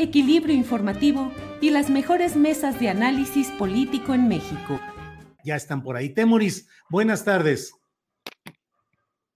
[0.00, 4.80] equilibrio informativo y las mejores mesas de análisis político en México.
[5.44, 6.10] Ya están por ahí.
[6.10, 7.72] Temoris, buenas tardes.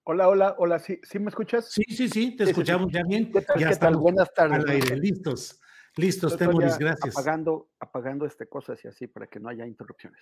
[0.04, 1.70] Hola, hola, hola, ¿sí, ¿sí me escuchas?
[1.70, 3.30] Sí, sí, sí, te escuchamos ya bien.
[3.30, 3.96] ¿Qué tal, ya qué tal?
[3.96, 4.58] Buenas tardes.
[4.58, 5.60] Al aire, listos.
[5.96, 7.16] Listos, Estoy Temoris, gracias.
[7.16, 10.20] Apagando, apagando este cosas y así para que no haya interrupciones.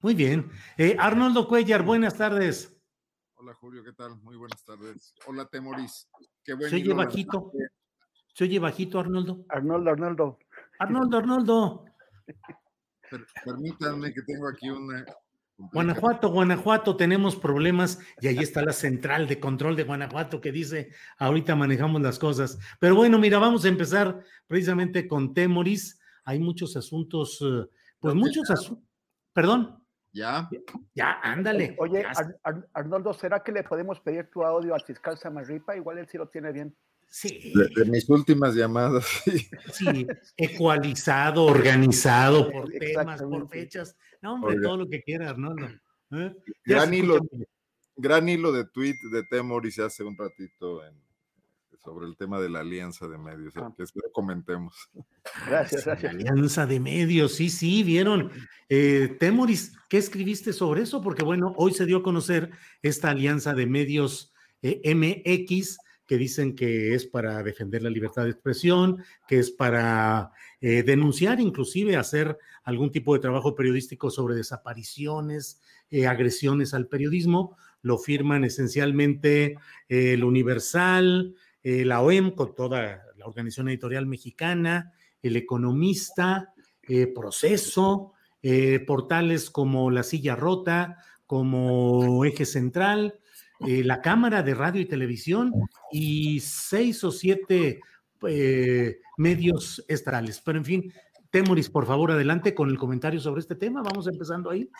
[0.00, 0.50] Muy bien.
[0.76, 2.76] Eh, Arnoldo Cuellar, buenas tardes.
[3.36, 4.16] Hola Julio, ¿qué tal?
[4.22, 5.14] Muy buenas tardes.
[5.26, 6.08] Hola Temoris.
[6.42, 7.52] Qué buen Se oye bajito.
[8.36, 9.46] Se oye bajito, Arnoldo.
[9.48, 10.38] Arnoldo, Arnoldo.
[10.78, 11.84] Arnoldo, Arnoldo.
[13.10, 15.06] Per- permítanme que tengo aquí una.
[15.56, 20.90] Guanajuato, Guanajuato, tenemos problemas y ahí está la central de control de Guanajuato que dice,
[21.16, 22.58] ahorita manejamos las cosas.
[22.78, 25.98] Pero bueno, mira, vamos a empezar precisamente con Temoris.
[26.26, 27.64] Hay muchos asuntos, eh,
[27.98, 28.84] pues ¿Dónde muchos asuntos.
[29.32, 30.46] Perdón, ¿Ya?
[30.94, 31.74] ya, ándale.
[31.78, 35.74] Oye, Ya Ar- Ar- Arnoldo, ¿será que le podemos pedir tu audio al fiscal Samarripa?
[35.74, 36.76] Igual él sí lo tiene bien.
[37.08, 39.06] Sí, De, de mis últimas llamadas.
[39.24, 39.48] sí.
[39.72, 40.06] sí,
[40.36, 43.96] ecualizado, organizado por temas, por fechas.
[44.22, 44.62] No, hombre, Oiga.
[44.68, 45.66] todo lo que quieras, Arnoldo.
[46.12, 46.34] ¿Eh?
[46.64, 47.18] Gran se hilo,
[47.96, 51.04] gran hilo de tweet de Temoris hace un ratito en-
[51.82, 53.72] sobre el tema de la alianza de medios, Ah.
[53.76, 54.74] que espero comentemos.
[55.46, 56.12] Gracias, gracias.
[56.14, 58.32] Alianza de medios, sí, sí, vieron.
[58.68, 61.00] Eh, Temoris, ¿qué escribiste sobre eso?
[61.00, 62.50] Porque bueno, hoy se dio a conocer
[62.82, 68.30] esta alianza de medios eh, MX que dicen que es para defender la libertad de
[68.30, 70.30] expresión, que es para
[70.60, 77.56] eh, denunciar, inclusive hacer algún tipo de trabajo periodístico sobre desapariciones, eh, agresiones al periodismo.
[77.82, 79.56] Lo firman esencialmente
[79.88, 81.34] eh, el Universal,
[81.68, 86.54] la OEM, con toda la Organización Editorial Mexicana, El Economista,
[87.12, 88.12] Proceso,
[88.86, 93.18] portales como La Silla Rota, como Eje Central,
[93.60, 95.52] eh, la Cámara de Radio y Televisión
[95.92, 97.80] y seis o siete
[98.26, 100.40] eh, medios estatales.
[100.44, 100.92] Pero en fin,
[101.30, 103.82] Temoris, por favor, adelante con el comentario sobre este tema.
[103.82, 104.70] Vamos empezando ahí.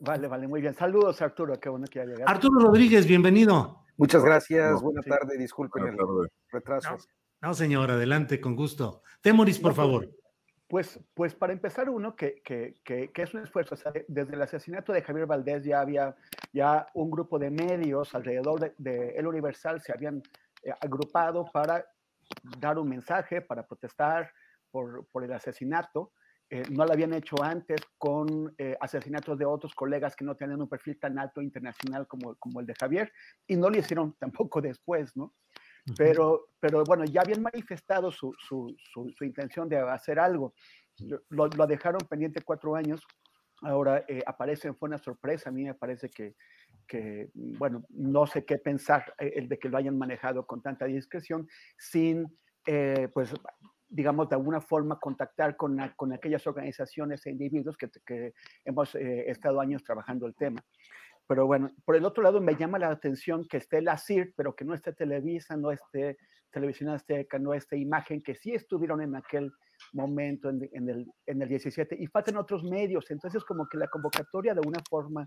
[0.00, 0.74] Vale, vale, muy bien.
[0.74, 2.24] Saludos, Arturo, qué bueno que ya llegaste.
[2.26, 3.84] Arturo Rodríguez, bienvenido.
[3.96, 5.10] Muchas gracias, No, buena sí.
[5.10, 6.96] tarde, disculpen Buenas el retraso.
[7.40, 9.02] No, señor, adelante, con gusto.
[9.20, 10.10] Temoris, por No, pues, favor.
[10.66, 13.76] Pues, pues para empezar uno, que, que, que, es un esfuerzo,
[14.08, 16.16] desde el asesinato de Javier Valdés ya había
[16.52, 20.22] ya un grupo de medios alrededor de, de El Universal se habían
[20.62, 21.84] eh, agrupado para
[22.58, 24.32] dar un mensaje, para protestar
[24.70, 26.12] por, por el asesinato.
[26.50, 30.60] Eh, no lo habían hecho antes con eh, asesinatos de otros colegas que no tenían
[30.60, 33.12] un perfil tan alto internacional como, como el de Javier,
[33.46, 35.34] y no lo hicieron tampoco después, ¿no?
[35.96, 40.54] Pero, pero bueno, ya habían manifestado su, su, su, su intención de hacer algo.
[41.28, 43.02] Lo, lo, dejaron pendiente cuatro años,
[43.62, 46.34] ahora eh, aparece, fue una sorpresa, a mí me parece que,
[46.86, 50.86] que, bueno, no sé qué pensar eh, el de que lo hayan manejado con tanta
[50.86, 53.34] discreción, sin, eh, pues,
[53.88, 58.32] digamos, de alguna forma contactar con, con aquellas organizaciones e individuos que, que
[58.64, 60.64] hemos eh, estado años trabajando el tema.
[61.26, 64.54] Pero bueno, por el otro lado me llama la atención que esté la CIR, pero
[64.54, 66.16] que no esté Televisa, no esté
[66.54, 69.52] Televisión Azteca, no esté Imagen, que sí estuvieron en aquel
[69.92, 73.10] momento, en, el, en el 17, y faltan otros medios.
[73.10, 75.26] Entonces, como que la convocatoria de una forma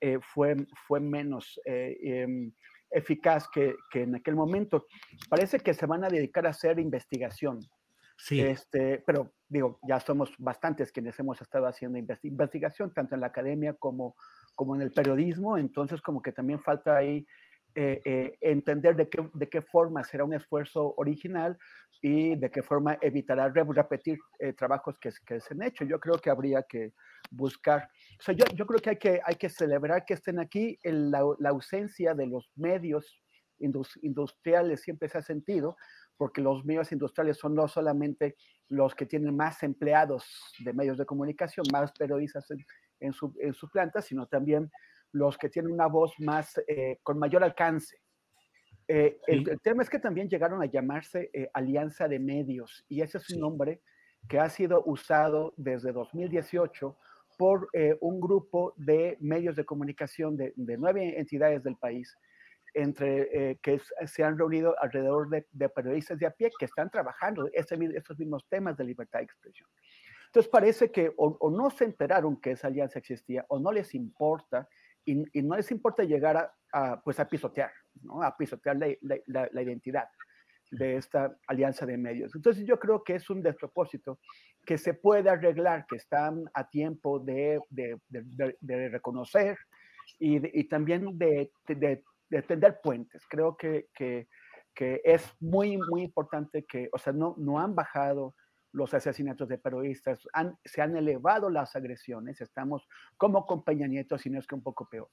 [0.00, 2.50] eh, fue, fue menos eh, eh,
[2.90, 4.86] eficaz que, que, en aquel momento.
[5.28, 7.60] Parece que se van a dedicar a hacer investigación.
[8.16, 8.40] Sí.
[8.40, 13.74] Este, pero digo, ya somos bastantes quienes hemos estado haciendo investigación, tanto en la academia
[13.74, 14.16] como,
[14.54, 17.26] como en el periodismo, entonces como que también falta ahí
[17.76, 21.58] eh, eh, entender de qué, de qué forma será un esfuerzo original
[22.00, 25.84] y de qué forma evitará repetir eh, trabajos que, que, se han hecho.
[25.84, 26.92] Yo creo que habría que
[27.32, 27.88] buscar,
[28.20, 31.24] o sea, yo, yo creo que hay, que hay que celebrar que estén aquí, la,
[31.40, 33.20] la, ausencia de los medios
[33.58, 35.76] industriales siempre se ha sentido,
[36.16, 38.36] porque los medios industriales son no solamente
[38.68, 40.24] los que tienen más empleados
[40.58, 42.58] de medios de comunicación, más periodistas en,
[43.00, 44.70] en, su, en sus plantas, sino también
[45.12, 47.98] los que tienen una voz más, eh, con mayor alcance.
[48.86, 53.00] Eh, el, el, tema es que también llegaron a llamarse eh, Alianza de Medios y
[53.00, 53.80] ese es un nombre
[54.28, 56.96] que ha sido usado desde 2018
[57.36, 62.16] por eh, un grupo de medios de comunicación de, de nueve entidades del país,
[62.74, 67.48] entre eh, que se han reunido alrededor de, periodistas de a pie que están trabajando
[67.52, 69.68] ese, estos mismos temas de libertad de expresión.
[70.26, 74.68] Entonces parece que o, no se enteraron que esa alianza existía o no les importa
[75.04, 77.70] y, no les importa llegar a, pues a pisotear,
[78.02, 78.20] ¿no?
[78.20, 80.08] a pisotear la, identidad
[80.72, 82.34] de esta alianza de medios.
[82.34, 84.18] Entonces yo creo que es un despropósito
[84.66, 87.60] que se puede arreglar, que están a tiempo de,
[88.90, 89.56] reconocer
[90.18, 91.52] y también de,
[92.42, 93.26] tender puentes.
[93.28, 94.28] Creo que, que,
[94.74, 98.34] que, es muy, muy importante que, o sea, no, no han bajado
[98.72, 104.18] los asesinatos de periodistas, han, se han elevado las agresiones, estamos como con Peña Nieto,
[104.18, 105.08] si no es que un poco peor.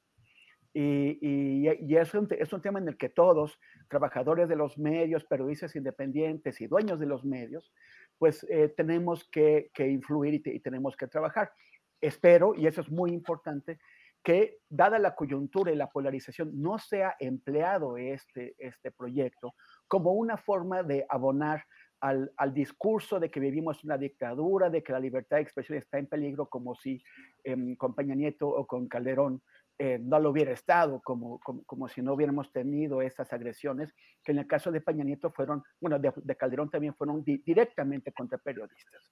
[0.73, 3.59] Y, y, y es, un, es, un, tema en el que todos,
[3.89, 7.73] trabajadores de los medios, periodistas independientes y dueños de los medios,
[8.18, 11.51] pues eh, tenemos que, que influir y, te, y, tenemos que trabajar.
[12.00, 13.79] Espero, y eso es muy importante,
[14.23, 19.56] que dada la coyuntura y la polarización, no sea empleado este, este proyecto
[19.88, 21.65] como una forma de abonar
[22.00, 26.00] al, al, discurso de que vivimos una dictadura, de que la libertad de expresión está
[26.00, 27.03] en peligro, como si
[27.44, 29.41] eh, con Peña Nieto o con Calderón
[29.77, 34.31] eh, no lo hubiera estado, como, como, como, si no hubiéramos tenido estas agresiones, que
[34.31, 38.12] en el caso de Peña Nieto fueron, bueno, de, de Calderón también fueron di directamente
[38.12, 39.12] contra periodistas.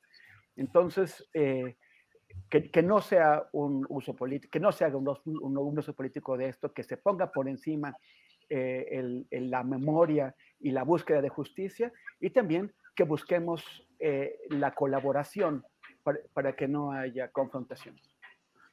[0.56, 1.78] Entonces, eh,
[2.50, 5.94] que, que, no sea un uso político, que no se haga un, un, un, uso
[5.94, 7.96] político de esto, que se ponga por encima
[8.50, 13.64] eh, el, el, la memoria y la búsqueda de justicia y también que busquemos
[14.00, 15.64] eh, la colaboración
[16.04, 17.96] para, para, que no haya confrontación.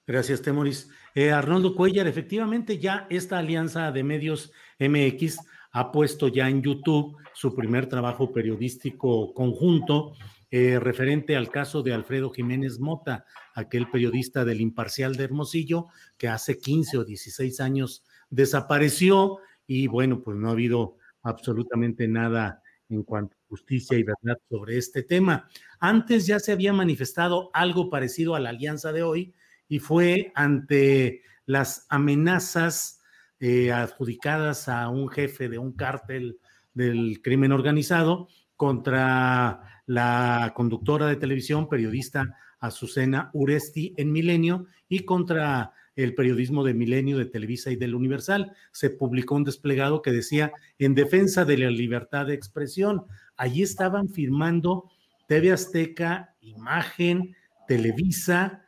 [0.06, 0.90] Gracias, Temoris.
[1.14, 5.40] Eh, Arnoldo Cuellar, efectivamente ya esta alianza de medios MX
[5.72, 10.14] ha puesto ya en YouTube su primer trabajo periodístico conjunto
[10.50, 16.28] eh, referente al caso de Alfredo Jiménez Mota, aquel periodista del Imparcial de Hermosillo que
[16.28, 23.02] hace 15 o 16 años desapareció y bueno, pues no ha habido absolutamente nada en
[23.02, 25.48] cuanto a justicia y verdad sobre este tema.
[25.80, 29.34] Antes ya se había manifestado algo parecido a la alianza de hoy
[29.68, 33.00] y fue ante las amenazas
[33.40, 36.38] eh, adjudicadas a un jefe de un cártel
[36.74, 45.72] del crimen organizado contra la conductora de televisión, periodista Azucena Uresti en Milenio y contra
[45.94, 48.52] el periodismo de Milenio, de Televisa y del Universal.
[48.72, 53.04] Se publicó un desplegado que decía en defensa de la libertad de expresión.
[53.36, 54.90] Allí estaban firmando
[55.26, 57.34] TV Azteca, Imagen,
[57.66, 58.62] Televisa,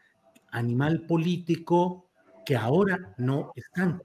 [0.50, 2.08] Animal Político,
[2.46, 4.02] que ahora no están.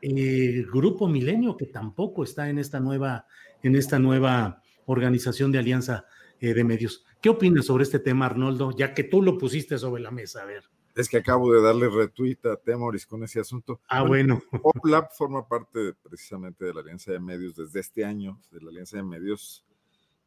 [0.00, 3.26] El Grupo Milenio, que tampoco está en esta nueva,
[3.62, 6.06] en esta nueva organización de alianza
[6.40, 7.04] eh, de medios.
[7.20, 8.70] ¿Qué opinas sobre este tema, Arnoldo?
[8.76, 10.64] Ya que tú lo pusiste sobre la mesa, a ver.
[10.94, 13.80] Es que acabo de darle retweet a Temoris con ese asunto.
[13.88, 14.42] Ah, bueno.
[14.62, 18.96] PopLab forma parte precisamente de la Alianza de Medios desde este año, de la Alianza
[18.96, 19.64] de Medios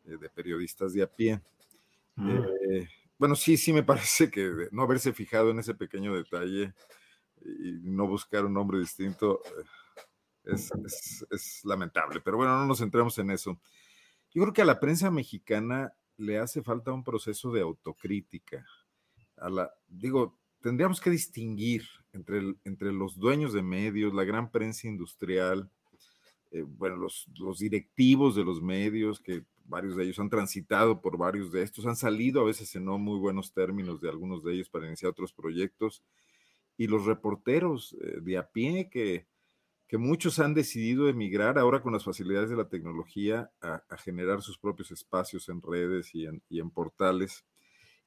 [0.05, 1.41] eh, de Periodistas de a pie.
[2.15, 2.29] Mm.
[2.29, 6.73] Eh, bueno, sí, sí me parece que no haberse fijado en ese pequeño detalle
[7.43, 9.41] y no buscar un nombre distinto
[10.45, 12.21] es, es, es lamentable.
[12.21, 13.59] Pero bueno, no nos centremos en eso.
[14.33, 18.65] Yo creo que a la prensa mexicana le hace falta un proceso de autocrítica.
[19.37, 24.87] A la, digo, tendríamos que distinguir entre, entre los dueños de medios, la gran prensa
[24.87, 25.69] industrial,
[26.51, 31.17] eh, bueno, los, los, directivos de los medios, que varios de ellos han transitado por
[31.17, 34.53] varios de estos, han salido a veces en no muy buenos términos de algunos de
[34.53, 36.03] ellos para iniciar otros proyectos,
[36.77, 39.27] y los reporteros eh, de a pie que,
[39.91, 44.57] que muchos han decidido emigrar ahora con las facilidades de la tecnología a, generar sus
[44.57, 47.43] propios espacios en redes y en, portales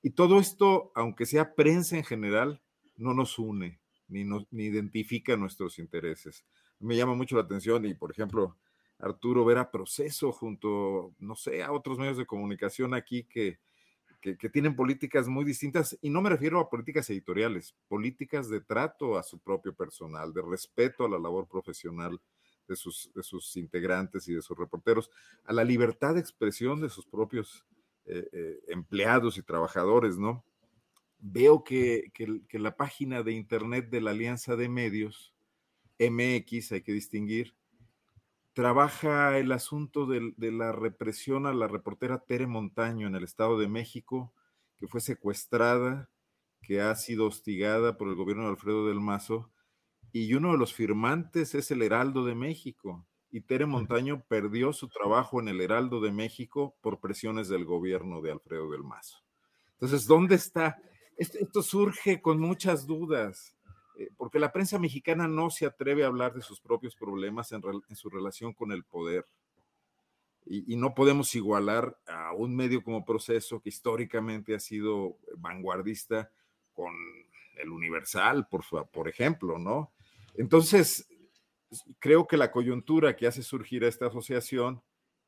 [0.00, 2.62] y todo esto, aunque sea prensa en general,
[2.97, 6.47] no nos une ni, nos, ni identifica nuestros intereses.
[6.81, 8.57] Me llama mucho la atención y, por ejemplo,
[8.99, 13.59] Arturo ver Proceso junto, no sé, a otros medios de comunicación aquí que,
[14.25, 18.62] que, que, tienen políticas muy distintas, y no me refiero a políticas editoriales, políticas de
[18.62, 22.19] trato a su propio personal, de respeto a la labor profesional
[22.66, 25.11] de sus, de sus integrantes y de sus reporteros,
[25.45, 27.66] a la libertad de expresión de sus propios
[28.07, 30.43] eh, eh, empleados y trabajadores, ¿no?
[31.19, 35.35] Veo que, que, la página de internet de la Alianza de Medios,
[35.99, 37.54] MX, hay que distinguir,
[38.54, 43.58] trabaja el asunto de, de, la represión a la reportera Tere Montaño en el Estado
[43.58, 44.32] de México,
[44.76, 46.11] que fue secuestrada,
[46.62, 49.52] que ha sido hostigada por el gobierno de Alfredo del Mazo,
[50.12, 54.88] y uno de los firmantes es el Heraldo de México y Tere Montaño perdió su
[54.88, 59.18] trabajo en el Heraldo de México por presiones del gobierno de Alfredo del Mazo.
[59.73, 60.80] Entonces, ¿dónde está?
[61.16, 63.56] Esto, surge con muchas dudas,
[63.96, 67.62] eh, porque la prensa mexicana no se atreve a hablar de sus propios problemas en,
[67.94, 69.26] su relación con el poder.
[70.46, 76.30] Y, no podemos igualar a un medio como Proceso, que históricamente ha sido vanguardista,
[76.74, 76.92] con
[77.56, 79.92] el Universal, por, por ejemplo, ¿no?
[80.34, 81.08] Entonces,
[81.98, 84.82] creo que la coyuntura que hace surgir a esta asociación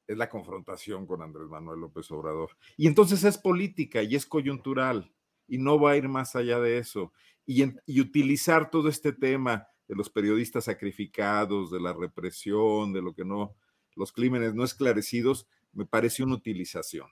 [0.07, 2.51] es la confrontación con Andrés Manuel López Obrador.
[2.77, 5.13] Y entonces es política y es coyuntural
[5.49, 7.13] y no va a ir más allá de eso.
[7.47, 7.63] Y,
[8.01, 13.55] utilizar todo este tema de los periodistas sacrificados, de la represión, de lo que no,
[13.95, 17.07] los crímenes no esclarecidos, me parece una utilización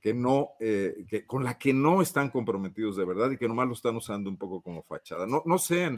[0.00, 3.66] que no, eh, que, con la que no están comprometidos de verdad y que nomás
[3.66, 5.26] lo están usando un poco como fachada.
[5.26, 5.90] No, no sé,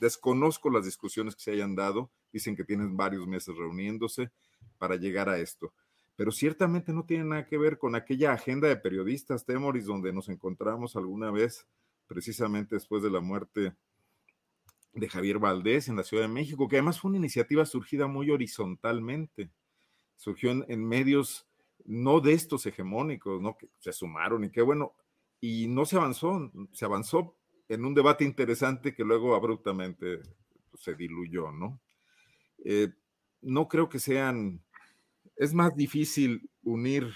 [0.00, 4.30] desconozco las discusiones que se hayan dado, dicen que tienen varios meses reuniéndose
[4.78, 5.72] para llegar a esto,
[6.18, 10.28] pero ciertamente no tiene nada que ver con aquella agenda de periodistas, Temoris, donde nos
[10.28, 11.68] encontramos alguna vez,
[12.08, 13.76] precisamente después de la muerte
[14.94, 18.32] de Javier Valdés en la Ciudad de México, que además fue una iniciativa surgida muy
[18.32, 19.52] horizontalmente,
[20.16, 21.46] surgió en medios
[21.84, 23.56] no de estos hegemónicos, ¿no?
[23.56, 24.96] Que se sumaron y qué bueno,
[25.40, 27.36] y no se avanzó, se avanzó
[27.68, 30.18] en un debate interesante que luego abruptamente
[30.74, 31.80] se diluyó, ¿no?
[32.64, 32.88] Eh,
[33.40, 34.64] no creo que sean,
[35.38, 37.08] es más difícil unir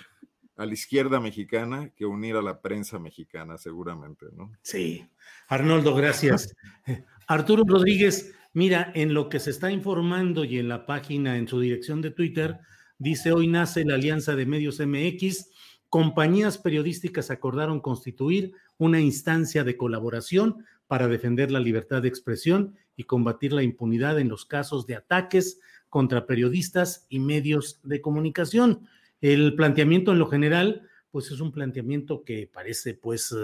[0.56, 4.52] a la izquierda mexicana que unir a la prensa mexicana, seguramente, ¿no?
[4.62, 5.06] Sí.
[5.48, 6.54] Arnoldo, gracias.
[7.26, 11.60] Arturo Rodríguez, mira, en lo que se está informando y en la página, en su
[11.60, 12.60] dirección de Twitter,
[13.02, 15.50] Dice, hoy nace la Alianza de Medios MX.
[15.88, 23.02] Compañías periodísticas acordaron constituir una instancia de colaboración para defender la libertad de expresión y
[23.02, 25.58] combatir la impunidad en los casos de ataques
[25.92, 28.88] contra periodistas y medios de comunicación.
[29.20, 33.36] El planteamiento en lo general, pues es un planteamiento que parece pues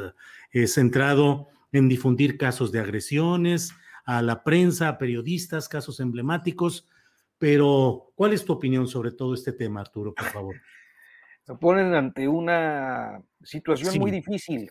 [0.52, 3.74] eh, centrado en difundir casos de agresiones
[4.06, 6.88] a la prensa, a periodistas, casos emblemáticos,
[7.36, 10.56] pero, ¿cuál es tu opinión sobre todo este tema, Arturo, por favor?
[11.44, 14.70] Se ponen ante una situación muy difícil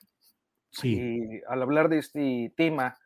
[0.71, 0.99] sí.
[0.99, 2.97] Eh, al hablar de este tema,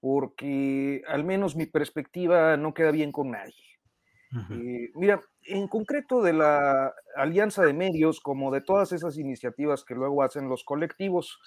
[0.00, 3.67] porque al menos mi perspectiva no queda bien con nadie.
[4.50, 9.94] Eh, mira, en concreto de la alianza de medios, como de todas esas iniciativas que
[9.94, 11.38] luego hacen los colectivos,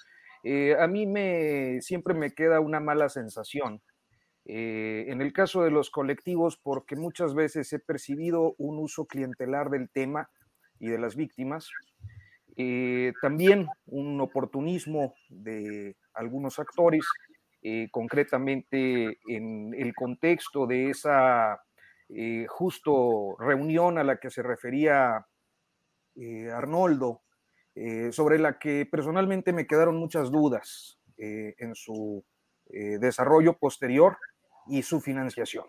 [0.42, 3.80] eh, a mí me siempre me queda una mala sensación
[4.44, 9.70] eh, en el caso de los colectivos, porque muchas veces he percibido un uso clientelar
[9.70, 10.28] del tema
[10.80, 11.68] y de las víctimas,
[13.22, 17.06] también un oportunismo de algunos actores,
[17.92, 21.62] concretamente en el contexto de esa
[22.48, 25.26] justo reunión a la que se refería
[26.54, 27.22] Arnoldo,
[28.10, 32.24] sobre la que personalmente me quedaron muchas dudas en su
[32.66, 34.16] desarrollo posterior
[34.66, 35.64] y su financiación.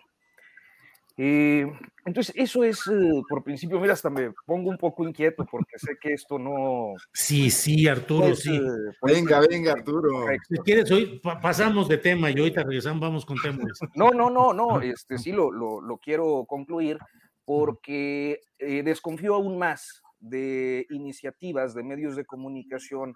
[1.16, 1.72] Eh,
[2.06, 5.96] entonces, eso es eh, por principio, mira, hasta me pongo un poco inquieto porque sé
[6.02, 6.96] que esto no.
[7.14, 8.56] Sí, sí, Arturo, sí.
[8.56, 8.62] Eh,
[9.04, 10.26] venga, venga, Arturo.
[10.50, 13.80] Si quieres, hoy pasamos de tema y ahorita regresamos, vamos con temas.
[13.96, 16.98] No, no, no, no, este sí lo, lo, lo quiero concluir
[17.46, 23.14] porque desconfío aún más de iniciativas de medios de comunicación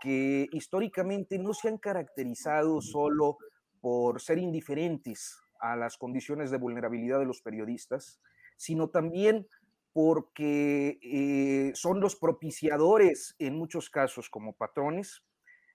[0.00, 3.38] que históricamente no se han caracterizado solo
[3.80, 8.20] por ser indiferentes a las condiciones de vulnerabilidad de los periodistas,
[8.56, 9.46] sino también
[9.92, 15.22] porque eh, son los propiciadores en muchos casos como patrones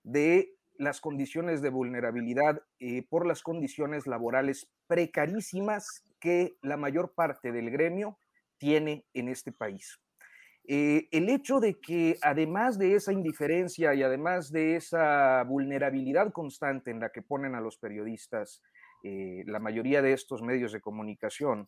[0.04, 7.52] de las condiciones de vulnerabilidad eh, por las condiciones laborales precarísimas que la mayor parte
[7.52, 8.20] del gremio
[8.58, 10.00] tiene en este país.
[10.70, 16.92] Eh, el hecho de que además de esa indiferencia y además de esa vulnerabilidad constante
[16.92, 18.62] en la que ponen a los periodistas
[19.08, 21.66] eh, la mayoría de estos medios de comunicación,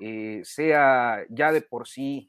[0.00, 2.28] eh, sea ya de por sí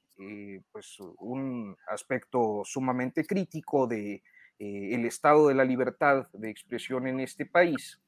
[0.72, 4.22] pues un aspecto sumamente crítico de
[4.60, 8.00] el estado de la libertad de expresión en este país,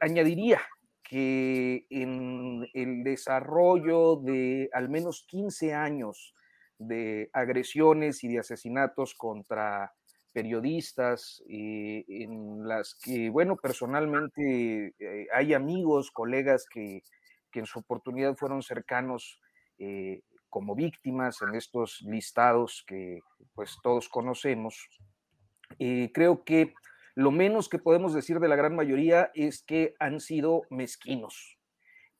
[0.00, 0.60] añadiría
[1.02, 6.34] que en el desarrollo de al menos 15 años
[6.78, 9.94] de agresiones y de asesinatos contra
[10.38, 17.02] periodistas, eh, en las que, bueno, personalmente eh, hay amigos, colegas que,
[17.50, 19.40] que, en su oportunidad fueron cercanos
[19.80, 23.18] eh, como víctimas en estos listados que
[23.56, 24.88] pues todos conocemos.
[26.14, 26.72] creo que
[27.16, 31.58] lo menos que podemos decir de la gran mayoría es que han sido mezquinos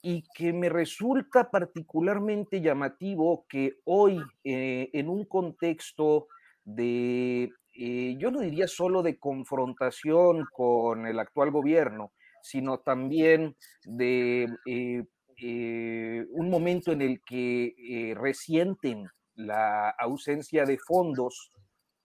[0.03, 6.27] y que me resulta particularmente llamativo que hoy, eh, en un contexto
[6.65, 14.49] de, eh, yo no diría solo de confrontación con el actual gobierno, sino también de
[14.67, 21.53] eh, un momento en el que resienten la ausencia de fondos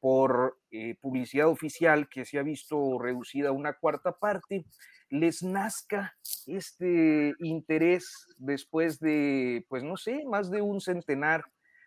[0.04, 4.66] por eh, publicidad oficial que se ha visto reducida a una cuarta parte,
[5.10, 6.14] les nazca
[6.46, 11.46] este interés después de, pues no sé, más de un centenar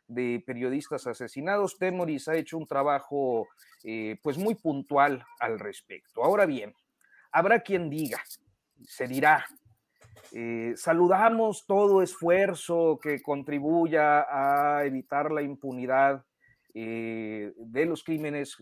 [0.09, 1.79] de periodistas asesinados.
[1.79, 3.49] Temoris ha hecho un trabajo
[3.83, 6.23] eh, pues muy puntual al respecto.
[6.23, 6.75] Ahora bien,
[7.33, 8.23] habrá quien diga,
[8.85, 9.45] se dirá,
[10.33, 16.25] eh, saludamos todo esfuerzo que contribuya a evitar la impunidad
[16.75, 18.57] eh, de los crímenes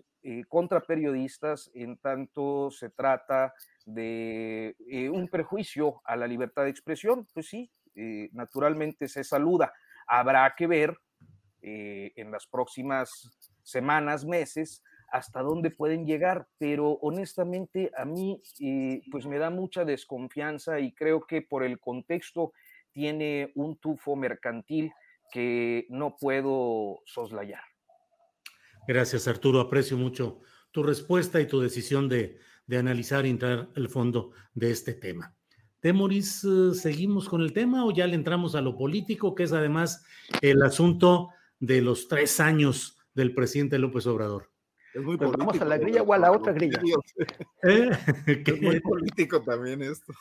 [0.48, 3.52] contra periodistas en tanto se trata
[3.84, 4.74] de
[5.12, 7.70] un perjuicio a la libertad de expresión, pues sí,
[8.32, 9.74] naturalmente se saluda.
[10.06, 10.96] Habrá que ver
[11.64, 13.30] en las próximas
[13.62, 18.42] semanas, meses, hasta dónde pueden llegar, pero honestamente a mí
[19.10, 22.52] pues me da mucha desconfianza y creo que por el contexto
[22.92, 24.92] tiene un tufo mercantil
[25.30, 27.62] que no puedo soslayar.
[28.86, 29.60] Gracias, Arturo.
[29.60, 30.40] Aprecio mucho
[30.70, 32.38] tu respuesta y tu decisión de,
[32.76, 35.34] analizar y entrar al fondo de este tema.
[35.80, 39.52] Temoris, eh, ¿seguimos con el tema o ya le entramos a lo político, que es
[39.52, 40.04] además
[40.40, 41.28] el asunto
[41.66, 44.50] de los tres años del presidente López Obrador?
[44.94, 46.80] Es muy pues ¿Vamos a la grilla o a la otra grilla?
[47.62, 47.90] ¿Eh?
[48.46, 50.12] Es muy político también esto.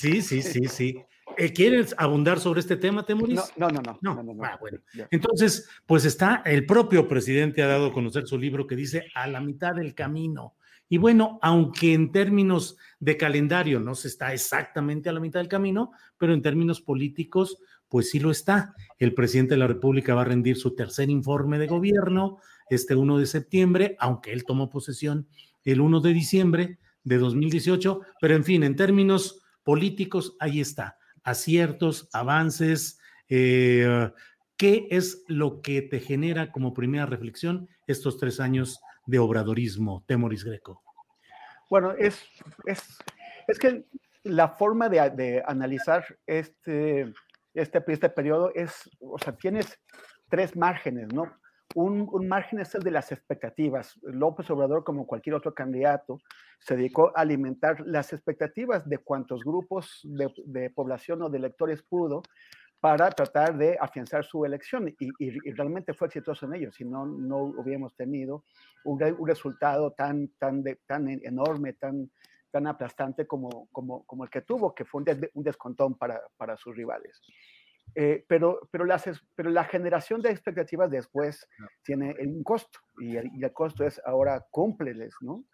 [0.00, 1.02] Sí, sí, sí, sí.
[1.36, 3.40] Eh, ¿Quieres abundar sobre este tema, Temuris?
[3.56, 3.98] No, no, no.
[4.00, 4.78] no, no, ah, bueno.
[5.10, 9.26] Entonces, pues está, el propio presidente ha dado a conocer su libro que dice A
[9.26, 10.56] la mitad del camino.
[10.88, 15.48] Y bueno, aunque en términos de calendario no se está exactamente a la mitad del
[15.48, 18.74] camino, pero en términos políticos, pues sí lo está.
[18.98, 23.18] El presidente de la República va a rendir su tercer informe de gobierno este 1
[23.18, 25.28] de septiembre, aunque él tomó posesión
[25.64, 32.08] el 1 de diciembre de 2018, pero en fin, en términos políticos, ahí está aciertos,
[32.12, 32.98] avances.
[33.28, 34.10] Eh,
[34.56, 40.44] ¿Qué es lo que te genera como primera reflexión estos tres años de obradorismo, Temoris
[40.44, 40.82] Greco?
[41.68, 42.22] Bueno, es,
[42.64, 42.80] es,
[43.48, 43.84] es que
[44.22, 47.12] la forma de, analizar este,
[47.56, 49.80] este, este periodo es, o sea, tienes
[50.28, 51.32] tres márgenes, ¿no?
[51.74, 53.98] Un, margen es el de las expectativas.
[54.02, 56.18] López Obrador, como cualquier otro candidato,
[56.58, 62.22] se dedicó a alimentar las expectativas de cuantos grupos de, población o de electores pudo
[62.80, 67.38] para tratar de afianzar su elección y, realmente fue exitoso en ello, si no, no
[67.38, 68.44] hubiéramos tenido
[68.84, 72.10] un, resultado tan, tan, tan enorme, tan,
[72.56, 76.74] tan aplastante como, como, como el que tuvo, que fue un, descontón para, para sus
[76.74, 77.20] rivales.
[77.94, 78.86] Eh, pero, pero,
[79.34, 81.46] pero la generación de expectativas después
[81.84, 85.44] tiene un costo y el, costo es ahora cúmpleles, ¿no?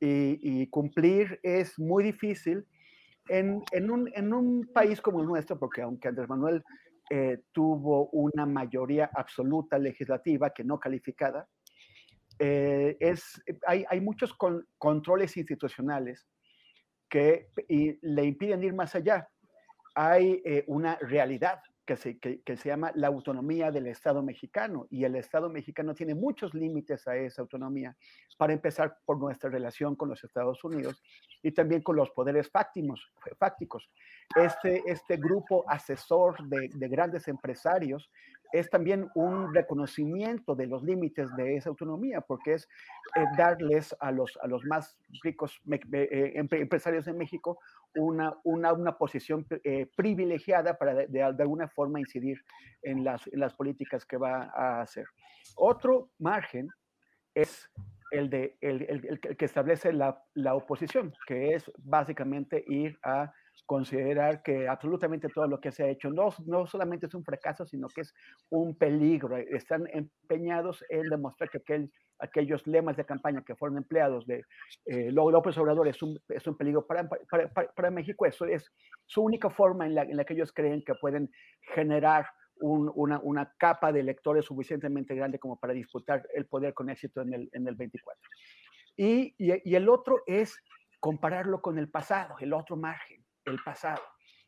[0.00, 2.66] Y, cumplir es muy difícil
[3.28, 6.64] en, en, un, en, un, país como el nuestro, porque aunque Andrés Manuel
[7.10, 11.46] eh, tuvo una mayoría absoluta legislativa que no calificada,
[12.42, 14.34] eh, es, hay, hay, muchos
[14.78, 16.26] controles institucionales
[17.08, 17.50] que
[18.00, 19.28] le impiden ir más allá
[19.94, 25.04] hay eh, una realidad que se, que, se, llama la autonomía del Estado mexicano y
[25.04, 27.96] el Estado mexicano tiene muchos límites a esa autonomía,
[28.36, 31.02] para empezar por nuestra relación con los Estados Unidos
[31.42, 33.12] y también con los poderes fácticos.
[33.38, 33.90] fácticos.
[34.36, 38.08] Este, este grupo asesor de, de grandes empresarios
[38.52, 42.68] es también un reconocimiento de los límites de esa autonomía, porque es
[43.16, 47.58] eh, darles a los, a los más ricos eh, empresarios de México
[47.94, 52.42] una, una, una posición eh, privilegiada para de, alguna forma incidir
[52.82, 55.06] en las, las políticas que va a hacer.
[55.56, 56.68] Otro margen
[57.34, 57.68] es
[58.10, 63.32] el, de, el, el que establece la, la, oposición, que es básicamente ir a
[63.66, 67.66] considerar que absolutamente todo lo que se ha hecho no, no solamente es un fracaso,
[67.66, 68.14] sino que es
[68.50, 69.36] un peligro.
[69.36, 74.44] Están empeñados en demostrar que aquel, aquellos lemas de campaña que fueron empleados de
[74.86, 78.26] eh, López Obrador es un, es un peligro para, para, para, México.
[78.26, 78.70] Eso es
[79.06, 81.30] su única forma en la, en la que ellos creen que pueden
[81.74, 82.26] generar
[82.60, 87.32] una, una, capa de electores suficientemente grande como para disputar el poder con éxito en
[87.32, 88.20] el, en el 24.
[88.96, 90.62] Y, y, el otro es
[90.98, 93.19] compararlo con el pasado, el otro margen,
[93.50, 94.02] el pasado.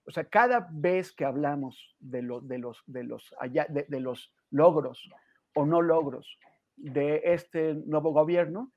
[0.06, 4.34] O sea, cada vez que hablamos de, de, los, de, los, allá, de, de los
[4.50, 5.08] logros
[5.54, 6.38] o no logros
[6.76, 8.72] de este nuevo gobierno,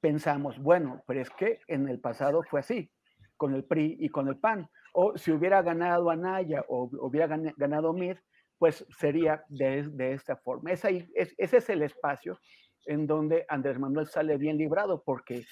[0.00, 2.90] pensamos, bueno, pero es que en el pasado fue así,
[3.36, 4.68] con el PRI y con el PAN.
[4.92, 8.22] O si hubiera ganado Anaya o hubiera ganado MIR,
[8.58, 10.70] pues sería de, esta forma.
[10.72, 12.38] ese es el espacio
[12.86, 15.44] en donde Andrés Manuel sale bien librado porque,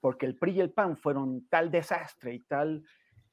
[0.00, 2.84] porque el PRI y el PAN fueron tal desastre y tal,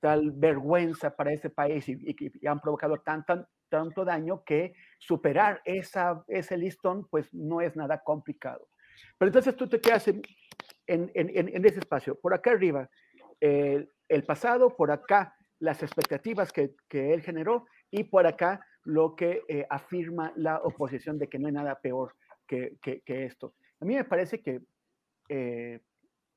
[0.03, 3.23] tal vergüenza para este país y, y, han provocado tan,
[3.69, 8.67] tanto daño que superar esa, ese listón pues no es nada complicado.
[9.17, 10.21] Pero entonces tú te quedas en,
[10.87, 12.19] en, en, ese espacio.
[12.19, 12.89] Por acá arriba,
[13.39, 19.15] el, el pasado, por acá las expectativas que, que él generó y por acá lo
[19.15, 22.13] que eh, afirma la oposición de que no hay nada peor
[22.45, 23.53] que, que, esto.
[23.79, 24.59] A mí me parece que
[25.29, 25.79] eh,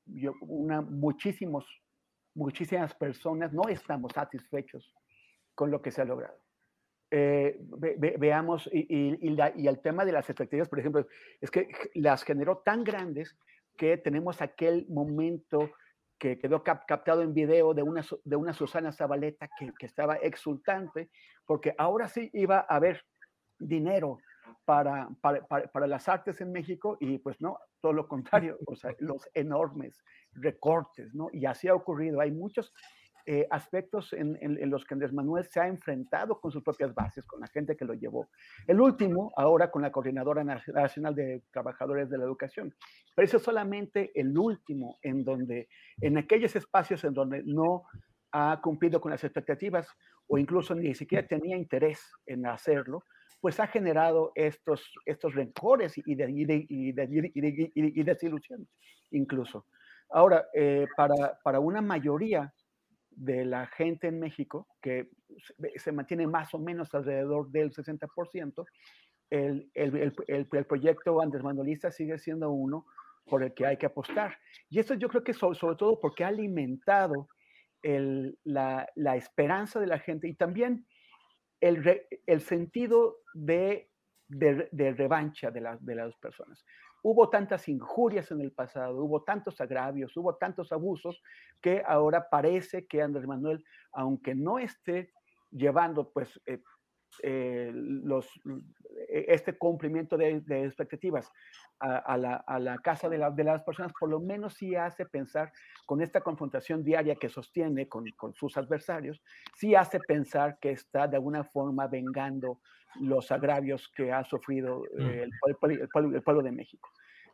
[0.05, 1.66] yo, una, muchísimos,
[2.37, 4.94] muchísimas personas no estamos satisfechos
[5.55, 6.38] con lo que se ha logrado.
[7.11, 7.59] Eh,
[8.18, 11.07] veamos, y, y, el tema de las expectativas, por ejemplo,
[11.40, 13.38] es que las generó tan grandes
[13.77, 15.70] que tenemos aquel momento
[16.18, 21.11] que quedó captado en video de una, de una Susana Zabaleta que, que, estaba exultante,
[21.44, 23.05] porque ahora sí iba a haber
[23.59, 24.18] dinero
[24.65, 28.95] para, para, para, las artes en México y pues no, todo lo contrario, o sea,
[28.99, 31.29] los enormes recortes, ¿no?
[31.33, 32.21] Y así ha ocurrido.
[32.21, 32.73] Hay muchos
[33.29, 37.27] eh, aspectos en, en, los que Andrés Manuel se ha enfrentado con sus propias bases,
[37.27, 38.29] con la gente que lo llevó.
[38.69, 42.73] El último, ahora con la Coordinadora Nacional de Trabajadores de la Educación.
[43.17, 45.69] Pero eso es solamente el último en donde,
[46.01, 47.83] en aquellos espacios en donde no
[48.31, 49.89] ha cumplido con las expectativas
[50.29, 53.03] o incluso ni siquiera tenía interés en hacerlo,
[53.40, 58.68] pues ha generado estos, estos rencores y, de, y, de, y, de, y desilusiones
[59.11, 59.66] incluso.
[60.11, 62.53] Ahora, eh, para, para, una mayoría
[63.11, 65.11] de la gente en México, que
[65.77, 68.64] se mantiene más o menos alrededor del 60%,
[69.31, 72.87] el, el, el, el proyecto Andrés Manuelista sigue siendo uno
[73.25, 74.38] por el que hay que apostar.
[74.70, 77.29] Y esto yo creo que sobre, sobre todo porque ha alimentado
[77.83, 80.87] la, la, esperanza de la gente y también
[81.61, 83.90] el, el sentido de,
[84.29, 86.64] de, revancha de, la, de las personas.
[87.03, 91.23] Hubo tantas injurias en el pasado, hubo tantos agravios, hubo tantos abusos,
[91.61, 95.12] que ahora parece que Andrés Manuel, aunque no esté
[95.51, 96.61] llevando pues eh,
[97.23, 98.27] eh, los,
[99.09, 101.31] eh, este cumplimiento de, expectativas
[101.79, 105.53] a, la, a, la, casa de, de, las personas, por lo menos sí hace pensar
[105.85, 109.23] con esta confrontación diaria que sostiene con, con sus adversarios,
[109.55, 112.61] sí hace pensar que está de alguna forma vengando
[113.01, 115.57] los agravios que ha sufrido eh, el, el,
[115.88, 116.88] pueblo, el, pueblo, de México.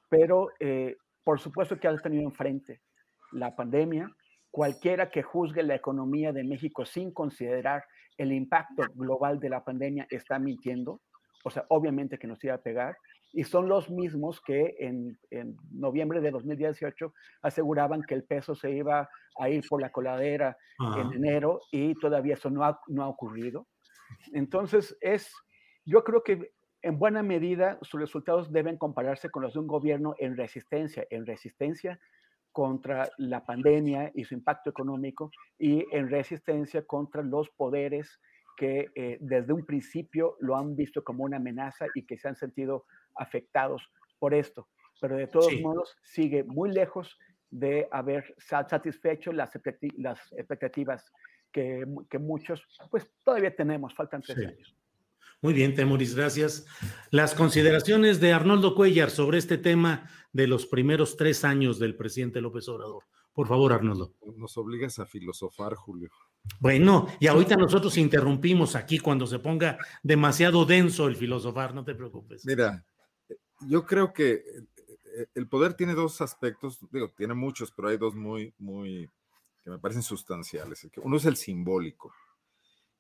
[0.08, 2.80] Pero eh, por supuesto que ha tenido enfrente
[3.32, 4.11] la pandemia.
[4.50, 7.85] Cualquiera que juzgue la economía de México sin considerar
[8.18, 11.01] el impacto global de la pandemia está mintiendo.
[11.44, 12.96] O sea, obviamente que nos iba a pegar.
[13.33, 18.70] Y son los mismos que en, en noviembre de 2018 aseguraban que el peso se
[18.70, 20.57] iba a ir por la coladera
[20.98, 23.66] en enero y todavía eso no ha, no ha ocurrido.
[24.35, 25.33] Entonces, es
[25.85, 30.14] yo creo que en buena medida sus resultados deben compararse con los de un gobierno
[30.18, 31.98] en resistencia, en resistencia
[32.52, 38.20] contra la pandemia y su impacto económico y en resistencia contra los poderes
[38.56, 42.36] que eh, desde un principio lo han visto como una amenaza y que se han
[42.36, 42.84] sentido
[43.16, 43.82] afectados
[44.18, 44.68] por esto.
[45.00, 45.62] Pero de todos sí.
[45.62, 47.18] modos sigue muy lejos
[47.50, 51.12] de haber satisfecho las, expectativas
[51.50, 54.44] que, que, muchos, pues todavía tenemos, faltan tres sí.
[54.44, 54.76] años.
[55.42, 56.66] Muy bien, Temoris, gracias.
[57.11, 62.40] Las consideraciones de Arnoldo Cuellar sobre este tema de los primeros tres años del presidente
[62.40, 63.02] López Obrador.
[63.33, 64.14] Por favor, Arnoldo.
[64.37, 66.11] Nos obligas a filosofar, Julio.
[66.61, 71.96] Bueno, y ahorita nosotros interrumpimos aquí cuando se ponga demasiado denso el filosofar, no te
[71.96, 72.46] preocupes.
[72.46, 72.85] Mira,
[73.66, 74.44] yo creo que
[75.35, 79.11] el poder tiene dos aspectos, digo, tiene muchos, pero hay dos muy, muy,
[79.64, 80.88] que me parecen sustanciales.
[80.98, 82.12] Uno es el simbólico.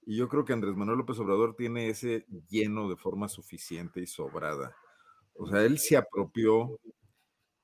[0.04, 4.06] Y yo creo que Andrés Manuel López Obrador tiene ese lleno de forma suficiente y
[4.06, 4.74] sobrada.
[5.34, 6.78] O sea, él se apropió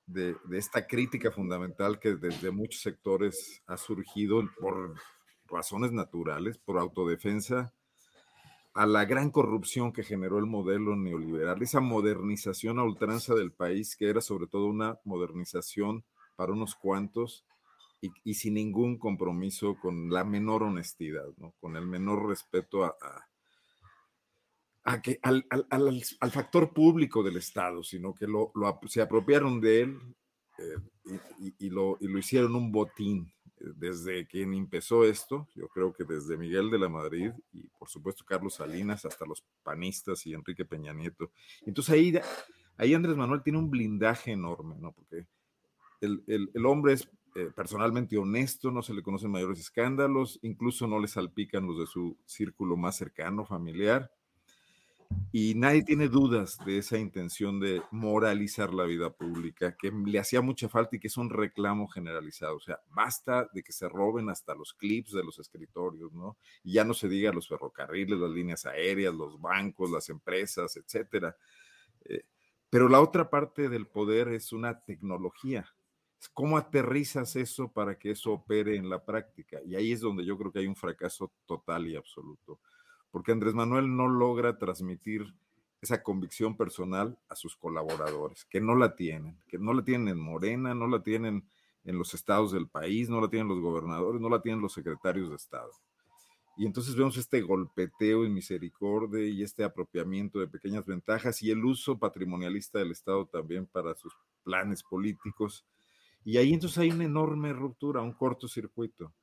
[0.07, 4.95] de, de esta crítica fundamental que desde muchos sectores ha surgido por
[5.47, 7.73] razones naturales, por autodefensa,
[8.75, 13.97] a la gran corrupción que generó el modelo neoliberal, esa modernización a ultranza del país,
[13.97, 16.05] que era sobre todo una modernización
[16.37, 17.45] para unos cuantos
[18.01, 21.55] y, sin ningún compromiso con la menor honestidad, ¿no?
[21.61, 22.97] con el menor respeto a,
[24.85, 28.53] a, que, al, al, factor público del Estado, sino que lo,
[28.87, 29.99] se apropiaron de él
[30.59, 30.77] eh,
[31.59, 36.37] y, lo, y lo hicieron un botín desde quien empezó esto, yo creo que desde
[36.37, 40.93] Miguel de la Madrid y por supuesto Carlos Salinas hasta los panistas y Enrique Peña
[40.93, 41.33] Nieto.
[41.63, 42.21] Entonces ahí,
[42.77, 44.93] ahí Andrés Manuel tiene un blindaje enorme, ¿no?
[44.93, 45.27] Porque
[46.01, 50.99] el, el, hombre es eh, personalmente honesto, no se le conocen mayores escándalos, incluso no
[50.99, 54.11] le salpican los de su círculo más cercano, familiar
[55.31, 60.41] y nadie tiene dudas de esa intención de moralizar la vida pública, que le hacía
[60.41, 62.57] mucha falta y que es un reclamo generalizado.
[62.57, 66.37] O sea, basta de que se roben hasta los clips de los escritorios, ¿no?
[66.65, 71.37] Y ya no se diga los ferrocarriles, las líneas aéreas, los bancos, las empresas, etcétera.
[72.05, 72.25] Eh,
[72.71, 75.73] pero la otra parte del poder es una tecnología.
[76.35, 79.61] ¿Cómo aterrizas eso para que eso opere en la práctica?
[79.65, 82.59] Y ahí es donde yo creo que hay un fracaso total y absoluto
[83.11, 85.35] porque Andrés Manuel no logra transmitir
[85.81, 90.19] esa convicción personal a sus colaboradores, que no la tienen, que no la tienen en
[90.19, 91.49] Morena, no la tienen
[91.85, 95.31] en los estados del país, no la tienen los gobernadores, no la tienen los secretarios
[95.31, 95.71] de Estado.
[96.57, 101.65] Y entonces vemos este golpeteo y misericordia y este apropiamiento de pequeñas ventajas y el
[101.65, 105.65] uso patrimonialista del Estado también para sus planes políticos.
[106.29, 109.15] Y ahí entonces hay una enorme ruptura, un cortocircuito,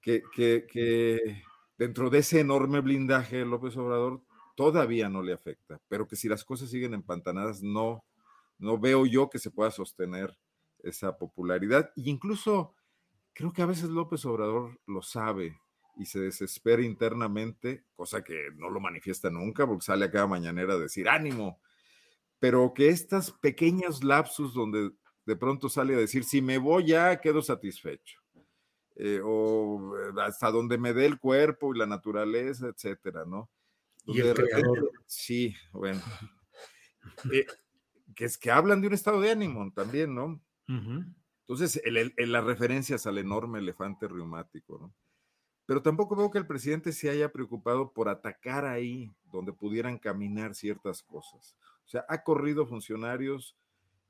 [0.00, 1.42] que, que, que
[1.76, 4.22] dentro de ese enorme blindaje López Obrador
[4.56, 8.06] todavía no le afecta, pero que si las cosas siguen empantanadas, no,
[8.56, 10.34] no veo yo que se pueda sostener
[10.78, 11.90] esa popularidad.
[11.94, 12.74] E incluso
[13.34, 15.60] creo que a veces López Obrador lo sabe
[15.98, 20.72] y se desespera internamente, cosa que no lo manifiesta nunca, porque sale a cada mañanera
[20.72, 21.60] a decir ánimo,
[22.38, 24.92] pero que estas pequeños lapsus donde
[25.26, 28.20] de pronto sale a decir, si me voy ya quedo satisfecho
[28.94, 33.50] eh, o eh, hasta donde me dé el cuerpo y la naturaleza, etcétera, ¿no?
[34.06, 34.34] Y el
[35.06, 36.00] sí, bueno.
[37.32, 37.46] Eh,
[38.16, 40.42] que es que hablan de un estado de ánimo también, ¿no?
[40.66, 44.92] Entonces, las referencias al enorme elefante reumático, ¿no?
[45.66, 50.56] Pero tampoco veo que el presidente se haya preocupado por atacar ahí donde pudieran caminar
[50.56, 51.56] ciertas cosas.
[51.84, 53.56] O sea, ha corrido funcionarios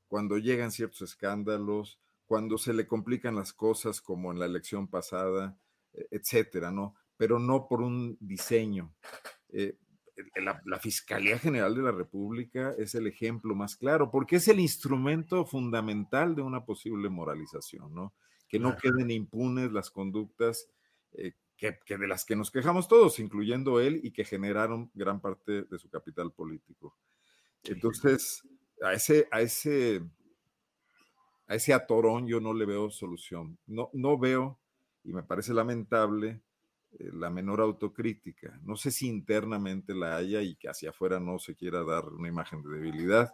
[0.09, 5.59] cuando llegan ciertos escándalos, cuando se le complican las cosas como en la elección pasada,
[5.93, 6.95] e, etcétera, ¿no?
[7.17, 8.95] Pero no por un diseño.
[9.49, 9.79] Eh,
[10.37, 15.45] la, Fiscalía General de la República es el ejemplo más claro, porque es el instrumento
[15.45, 18.15] fundamental de una posible moralización, ¿no?
[18.49, 20.69] Que no queden impunes las conductas
[21.13, 25.21] eh, que, que, de las que nos quejamos todos, incluyendo él, y que generaron gran
[25.21, 26.97] parte de su capital político.
[27.65, 28.43] Entonces,
[28.83, 30.03] a ese, a ese
[31.49, 33.59] a ese atorón yo no le veo solución.
[33.67, 34.59] No, no veo,
[35.05, 36.43] y me parece lamentable,
[36.99, 38.59] eh, la menor autocrítica.
[38.65, 42.29] No sé si internamente la haya y que hacia afuera no se quiera dar una
[42.29, 43.33] imagen de debilidad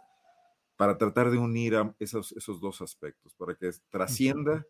[0.75, 4.65] para tratar de unir a esos, esos dos aspectos, para que trascienda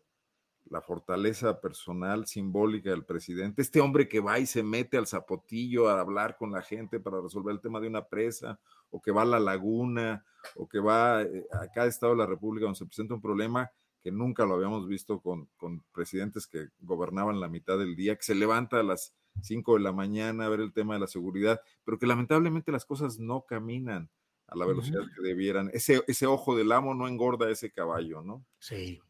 [0.70, 5.88] la fortaleza personal, simbólica del presidente, este hombre que va y se mete al zapotillo
[5.88, 8.58] a hablar con la gente para resolver el tema de una presa,
[8.90, 10.24] o que va a la laguna,
[10.56, 13.70] o que va eh, a cada estado de la República donde se presenta un problema
[14.02, 18.22] que nunca lo habíamos visto con, con presidentes que gobernaban la mitad del día, que
[18.22, 21.60] se levanta a las 5 de la mañana a ver el tema de la seguridad,
[21.84, 24.10] pero que lamentablemente las cosas no caminan
[24.46, 25.70] a la velocidad que debieran.
[25.72, 28.44] Ese, ese ojo del amo no engorda ese caballo, ¿no?
[28.58, 29.00] Sí.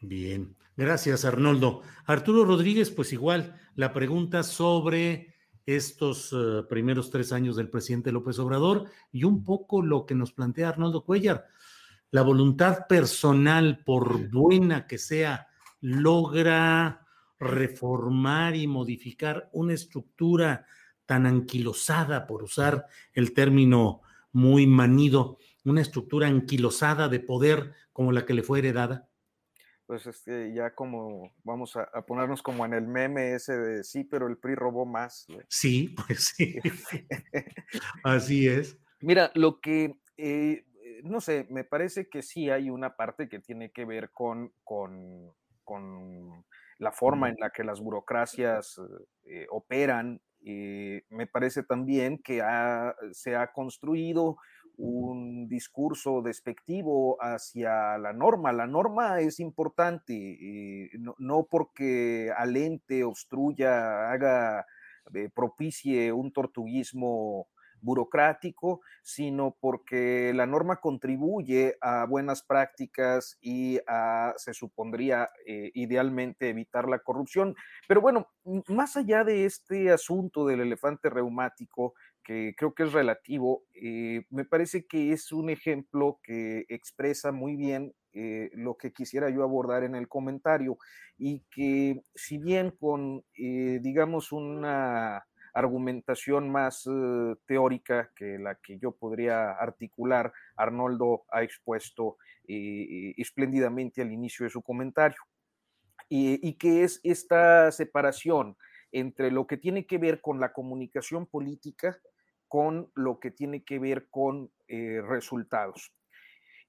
[0.00, 1.82] Bien, gracias Arnoldo.
[2.06, 5.34] Arturo Rodríguez, pues igual, la pregunta sobre
[5.66, 10.32] estos eh, primeros tres años del presidente López Obrador y un poco lo que nos
[10.32, 11.48] plantea Arnoldo Cuellar.
[12.10, 15.48] La voluntad personal, por buena que sea,
[15.82, 17.06] logra
[17.38, 20.66] reformar y modificar una estructura
[21.04, 24.00] tan anquilosada, por usar el término
[24.32, 29.09] muy manido, una estructura anquilosada de poder como la que le fue heredada?
[29.90, 34.28] Pues este, ya como vamos a, ponernos como en el meme ese de sí, pero
[34.28, 35.26] el PRI robó más.
[35.48, 36.60] Sí, pues sí.
[38.04, 38.78] Así es.
[39.00, 40.64] Mira, lo que, eh,
[41.02, 45.34] no sé, me parece que sí hay una parte que tiene que ver con, con,
[46.78, 48.80] la forma en la que las burocracias
[49.24, 50.22] eh, operan.
[50.40, 52.40] me parece también que
[53.10, 54.36] se ha construido
[54.80, 58.52] un discurso despectivo hacia la norma.
[58.52, 64.66] La norma es importante, eh, no, porque alente, obstruya, haga,
[65.14, 67.48] eh, propicie un tortuguismo
[67.82, 76.50] burocrático, sino porque la norma contribuye a buenas prácticas y a, se supondría, eh, idealmente
[76.50, 77.54] evitar la corrupción.
[77.88, 78.28] Pero bueno,
[78.68, 81.94] más allá de este asunto del elefante reumático,
[82.56, 87.94] creo que es relativo, eh, me parece que es un ejemplo que expresa muy bien
[88.12, 90.78] eh, lo que quisiera yo abordar en el comentario
[91.18, 98.92] y que si bien con, digamos, una argumentación más eh, teórica que la que yo
[98.92, 105.18] podría articular, Arnoldo ha expuesto eh, espléndidamente al inicio de su comentario.
[106.12, 108.56] Y, que es esta separación
[108.90, 111.96] entre lo que tiene que ver con la comunicación política
[112.50, 115.94] con lo que tiene que ver con eh, resultados.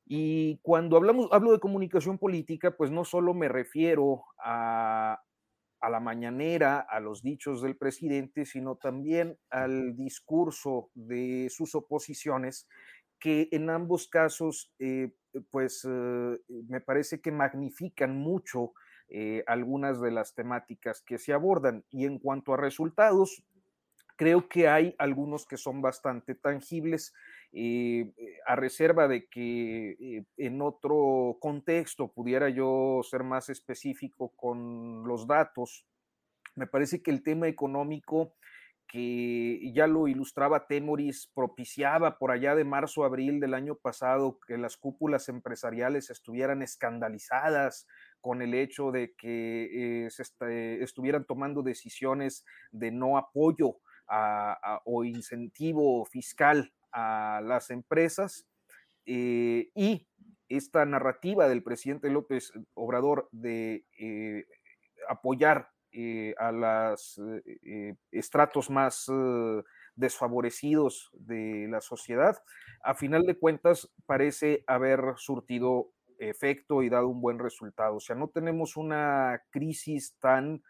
[0.06, 5.20] Y cuando hablamos, hablo de comunicación política, pues no solo me refiero a,
[5.82, 12.68] la mañanera, a los dichos del presidente, sino también al discurso de sus oposiciones,
[13.20, 15.16] que en ambos casos, eh,
[15.50, 18.74] pues eh, me parece que magnifican mucho
[19.46, 21.84] algunas de las temáticas que se abordan.
[21.90, 23.44] Y en cuanto a resultados,
[24.22, 27.12] creo que hay algunos que son bastante tangibles,
[27.54, 28.06] eh,
[28.46, 35.26] a reserva de que eh, en otro contexto pudiera yo ser más específico con los
[35.26, 35.88] datos.
[36.54, 38.36] Me parece que el tema económico
[38.88, 44.60] que ya lo ilustraba Temoris, propiciaba por allá de marzo, abril del año pasado que
[44.60, 47.88] las cúpulas empresariales estuvieran escandalizadas
[48.20, 50.22] con el hecho de que eh, se
[50.84, 53.78] estuvieran tomando decisiones de no apoyo
[54.86, 58.48] o incentivo fiscal a las empresas
[59.06, 60.08] eh, y
[60.50, 64.46] esta narrativa del presidente López Obrador de eh,
[65.08, 67.20] apoyar eh, a los
[68.12, 69.10] estratos más
[69.96, 72.38] desfavorecidos de la sociedad,
[72.84, 77.96] a final de cuentas parece haber surtido efecto y dado un buen resultado.
[77.96, 80.64] O sea, no tenemos una crisis tan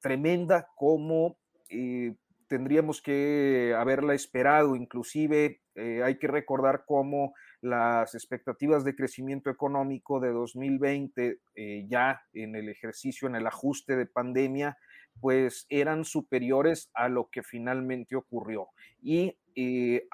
[0.00, 1.38] tremenda como
[1.70, 2.14] eh,
[2.48, 10.20] tendríamos que haberla esperado, inclusive eh, hay que recordar cómo las expectativas de crecimiento económico
[10.20, 14.78] de 2020, eh, ya en el ejercicio, en el ajuste de pandemia,
[15.20, 18.68] pues eran superiores a lo que finalmente ocurrió.
[19.02, 19.36] Y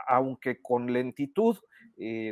[0.06, 1.58] aunque con lentitud,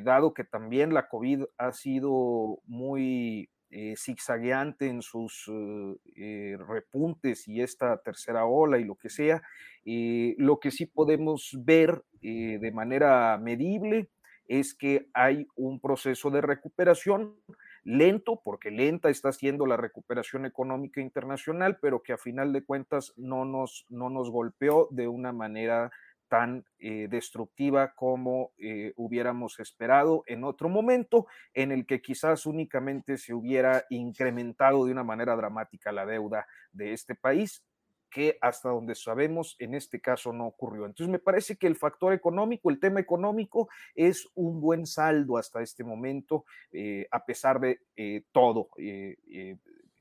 [0.04, 7.46] dado que también la COVID ha sido muy eh, zigzagueante en sus eh, eh, repuntes
[7.46, 9.42] y esta tercera ola y lo que sea.
[9.84, 14.08] lo que sí podemos ver de manera medible
[14.48, 17.36] es que hay un proceso de recuperación
[17.84, 23.14] lento, porque lenta está siendo la recuperación económica internacional, pero que a final de cuentas
[23.16, 25.92] no nos, no nos golpeó de una manera
[26.30, 33.18] tan eh, destructiva como eh, hubiéramos esperado en otro momento, en el que quizás únicamente
[33.18, 37.64] se hubiera incrementado de una manera dramática la deuda de este país
[38.10, 40.86] que hasta donde sabemos en este caso no ocurrió.
[40.86, 45.62] Entonces me parece que el factor económico, el tema económico es un buen saldo hasta
[45.62, 47.80] este momento, eh, a pesar de
[48.32, 48.68] todo.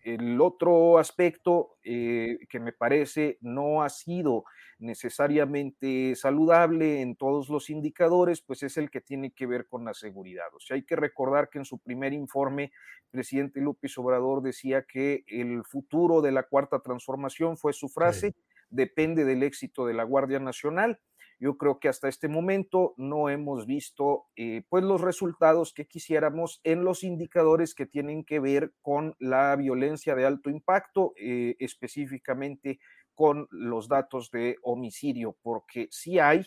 [0.04, 4.46] El otro aspecto eh, que me parece no ha sido
[4.80, 9.94] necesariamente saludable en todos los indicadores, pues es el que tiene que ver con la
[9.94, 10.48] seguridad.
[10.56, 14.84] O sea, hay que recordar que en su primer informe, el presidente López Obrador decía
[14.84, 18.36] que el futuro de la cuarta transformación fue su frase,
[18.70, 21.00] depende del éxito de la Guardia Nacional.
[21.40, 26.60] Yo creo que hasta este momento no hemos visto eh, pues los resultados que quisiéramos
[26.64, 32.80] en los indicadores que tienen que ver con la violencia de alto impacto, eh, específicamente
[33.16, 36.44] con los datos de homicidio, porque sí hay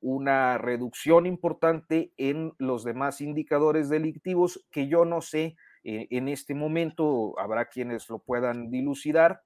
[0.00, 6.54] una reducción importante en los demás indicadores delictivos que yo no sé eh, en este
[6.54, 9.42] momento, habrá quienes lo puedan dilucidar,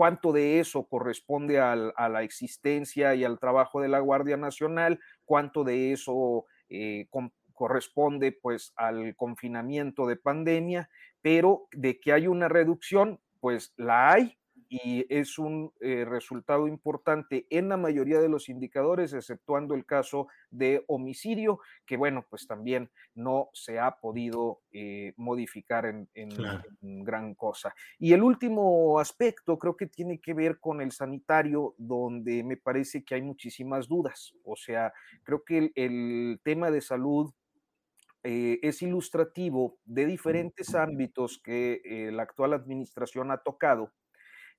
[0.00, 5.62] cuánto de eso corresponde a la existencia y al trabajo de la Guardia Nacional, cuánto
[5.62, 7.06] de eso eh,
[7.52, 10.88] corresponde pues al confinamiento de pandemia,
[11.20, 14.38] pero de que hay una reducción, pues la hay,
[14.72, 20.28] y es un eh, resultado importante en la mayoría de los indicadores, exceptuando el caso
[20.48, 26.08] de homicidio, que bueno, pues también no se ha podido eh, modificar en,
[26.80, 27.74] gran cosa.
[27.98, 33.02] Y el último aspecto creo que tiene que ver con el sanitario, donde me parece
[33.02, 34.32] que hay muchísimas dudas.
[34.44, 34.92] O sea,
[35.24, 37.32] creo que el tema de salud
[38.22, 43.94] eh, es ilustrativo de diferentes ámbitos que eh, la actual administración ha tocado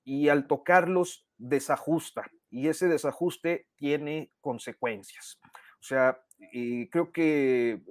[0.04, 5.39] y al tocarlos desajusta y ese desajuste tiene consecuencias.
[5.80, 6.22] O sea,
[6.54, 7.82] eh, creo que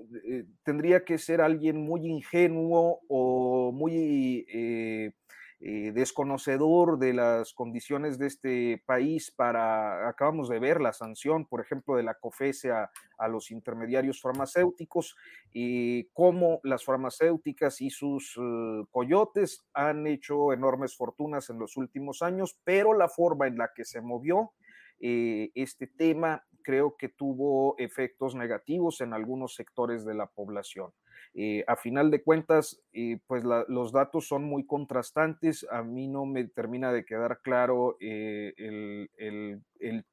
[0.62, 5.12] tendría que ser alguien muy ingenuo o muy eh,
[5.60, 11.96] desconocedor de las condiciones de este país para, acabamos de ver la sanción, por ejemplo,
[11.96, 12.90] de la COFESE a,
[13.28, 15.14] los intermediarios farmacéuticos,
[15.52, 22.22] y cómo las farmacéuticas y sus eh, coyotes han hecho enormes fortunas en los últimos
[22.22, 24.52] años, pero la forma en la que se movió
[25.00, 30.92] eh, este tema creo que tuvo efectos negativos en algunos sectores de la población.
[31.32, 35.66] Eh, a final de cuentas, eh, pues los datos son muy contrastantes.
[35.70, 40.04] A mí no me termina de quedar claro eh, el,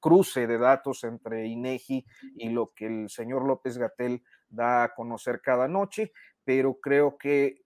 [0.00, 2.04] cruce de datos entre INEGI
[2.36, 6.12] y lo que el señor López Gatel da a conocer cada noche,
[6.44, 7.62] pero creo que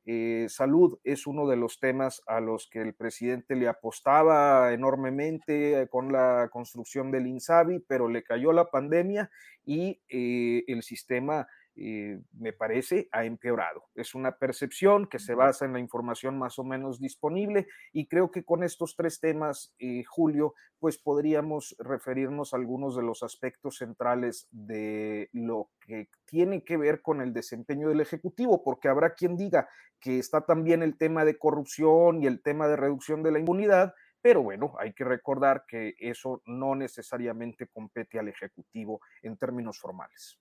[0.48, 6.12] salud es uno de los temas a los que el presidente le apostaba enormemente con
[6.12, 9.30] la construcción del INSABI, pero le cayó la pandemia
[9.64, 13.84] y el sistema eh, me parece, ha empeorado.
[13.94, 18.30] Es una percepción que se basa en la información más o menos disponible y creo
[18.30, 23.78] que con estos tres temas, eh, Julio, pues podríamos referirnos a algunos de los aspectos
[23.78, 29.36] centrales de lo que tiene que ver con el desempeño del Ejecutivo, porque habrá quien
[29.36, 29.68] diga
[30.00, 33.94] que está también el tema de corrupción y el tema de reducción de la impunidad,
[34.20, 40.38] pero bueno, hay que recordar que eso no necesariamente compete al Ejecutivo en términos formales.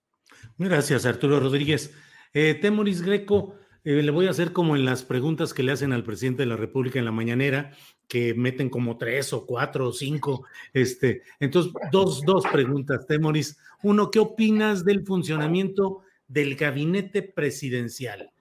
[0.57, 1.93] Gracias, Arturo Rodríguez.
[2.34, 5.91] Eh, Temoris Greco, eh, le voy a hacer como en las preguntas que le hacen
[5.91, 7.71] al presidente de la República en la mañanera,
[8.07, 10.45] que meten como tres o cuatro o cinco.
[10.73, 13.57] Este, entonces, dos, dos preguntas, Temoris.
[13.84, 18.32] Uno, ¿qué opinas del funcionamiento del gabinete presidencial?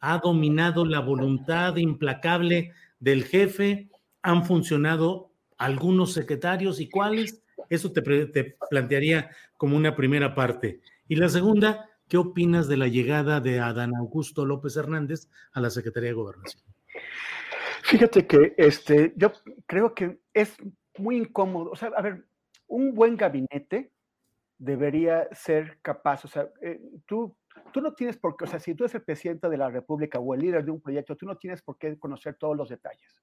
[0.00, 3.88] ¿Ha dominado la voluntad implacable del jefe?
[4.22, 7.42] ¿Han funcionado algunos secretarios y cuáles?
[7.68, 10.80] Eso te, te plantearía como una primera parte.
[11.10, 15.68] Y la segunda, ¿qué opinas de la llegada de Adán Augusto López Hernández a la
[15.68, 16.62] Secretaría de Gobernación?
[17.82, 19.32] Fíjate que este, yo
[19.66, 20.56] creo que es
[20.98, 21.72] muy incómodo.
[21.72, 22.28] O sea, a ver,
[22.68, 23.90] un buen gabinete
[24.56, 27.36] debería ser capaz, o sea, eh, tú,
[27.72, 30.20] tú no tienes por qué, o sea, si tú eres el presidente de la República
[30.20, 33.20] o el líder de un proyecto, tú no tienes por qué conocer todos los detalles.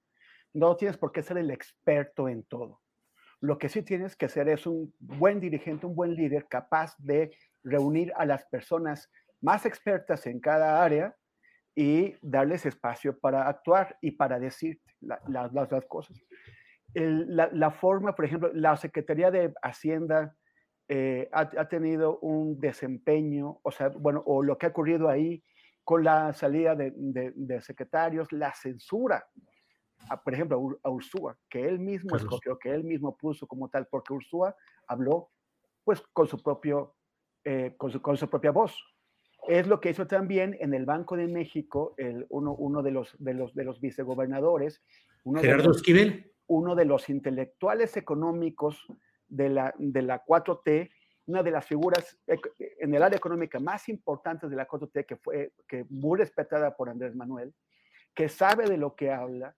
[0.52, 2.82] No tienes por qué ser el experto en todo.
[3.40, 7.32] Lo que sí tienes que ser es un buen dirigente, un buen líder capaz de
[7.64, 9.12] reunir a las personas
[9.42, 11.16] más expertas en cada área
[11.76, 16.18] y darles espacio para actuar y para decir las, las, cosas.
[16.96, 20.36] la, forma, por ejemplo, la Secretaría de Hacienda
[20.90, 25.44] eh, ha, tenido un desempeño, o sea, bueno, o lo que ha ocurrido ahí
[25.84, 29.28] con la salida de, de, secretarios, la censura,
[30.24, 34.14] por ejemplo, a Ursúa, que él mismo escogió, que él mismo puso como tal, porque
[34.14, 34.56] Ursúa
[34.88, 35.30] habló
[35.84, 36.96] pues con su propio
[37.50, 38.78] eh, con, su, con, su, propia voz.
[39.48, 43.16] Es lo que hizo también en el Banco de México el, uno, uno de, los,
[43.20, 44.84] de, los, de los vicegobernadores.
[45.24, 46.34] Uno Gerardo Esquivel.
[46.48, 48.86] Uno de los intelectuales económicos
[49.30, 50.92] de la, de la 4T,
[51.28, 55.54] una de las figuras en el área económica más importantes de la 4T, que fue
[55.70, 57.54] que muy respetada por Andrés Manuel,
[58.14, 59.56] que sabe de lo que habla,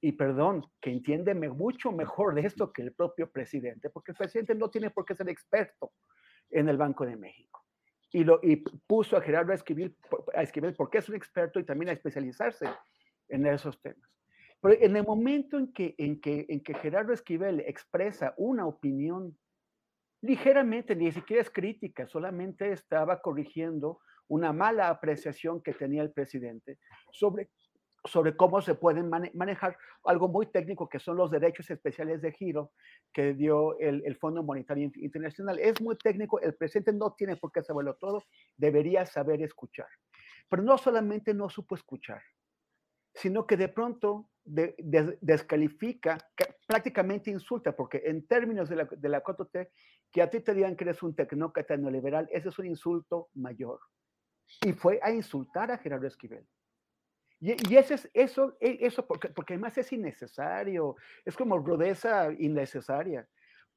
[0.00, 4.54] y perdón, que entiende mucho mejor de esto que el propio presidente, porque el presidente
[4.54, 5.92] no tiene por qué ser experto
[6.50, 7.64] en el Banco de México.
[8.12, 9.94] Y, lo, y puso a Gerardo a escribir,
[10.34, 12.66] a escribir porque es un experto y también a especializarse
[13.28, 14.10] en esos temas.
[14.60, 19.38] Pero en el momento en que, en que, en que Gerardo Esquivel expresa una opinión
[20.22, 26.78] ligeramente, ni siquiera es crítica, solamente estaba corrigiendo una mala apreciación que tenía el presidente
[27.12, 27.50] sobre
[28.04, 32.72] sobre cómo se pueden manejar algo muy técnico que son los derechos especiales de giro
[33.12, 35.58] que dio el, el, Fondo Monetario Internacional.
[35.58, 38.24] Es muy técnico, el presidente no tiene por qué saberlo todo,
[38.56, 39.88] debería saber escuchar.
[40.48, 42.22] Pero no solamente no supo escuchar,
[43.14, 46.18] sino que de pronto descalifica,
[46.66, 49.22] prácticamente insulta, porque en términos de la, de la
[50.10, 53.78] que a ti te digan que eres un tecnócrata neoliberal, ese es un insulto mayor.
[54.64, 56.46] Y fue a insultar a Gerardo Esquivel
[57.40, 63.26] Y, ese es, eso, e, eso porque, porque además es innecesario, es como rudeza innecesaria.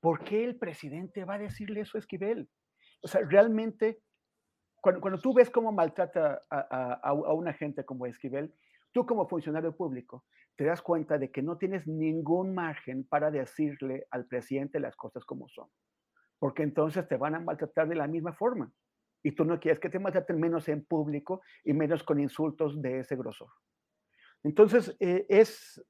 [0.02, 2.50] ¿Por qué el presidente va a decirle eso a Esquivel?
[3.02, 4.02] O sea, realmente,
[4.82, 8.54] cuando, cuando tú ves cómo maltrata a, a, a una gente como Esquivel,
[8.92, 10.26] tú como funcionario público
[10.58, 15.24] te das cuenta de que no tienes ningún margen para decirle al presidente las cosas
[15.24, 15.68] como son,
[16.38, 18.72] porque entonces te van a maltratar de la misma forma
[19.24, 23.00] y tú no quieres que te maltraten menos en público y menos con insultos de
[23.00, 23.50] ese grosor.
[24.44, 25.82] Entonces, eh, es,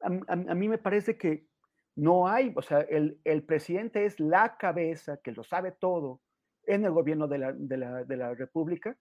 [0.00, 1.48] a, mí me parece que
[1.96, 6.20] no hay, o sea, el, el, presidente es la cabeza que lo sabe todo
[6.66, 8.96] en el gobierno de la, de la, de la República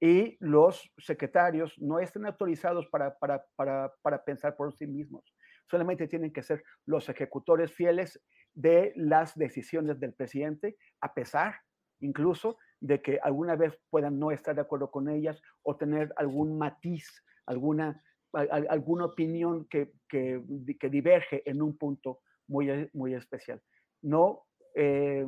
[0.00, 5.34] y los secretarios no están autorizados para, para, para, para, pensar por sí mismos.
[5.70, 8.22] Solamente tienen que ser los ejecutores fieles
[8.52, 11.60] de las decisiones del presidente, a pesar
[12.00, 16.58] incluso de que alguna vez puedan no estar de acuerdo con ellas o tener algún
[16.58, 18.02] matiz, alguna,
[18.32, 20.42] alguna opinión que, que,
[20.78, 23.60] que diverge en un punto muy, muy especial.
[24.02, 25.26] No, eh,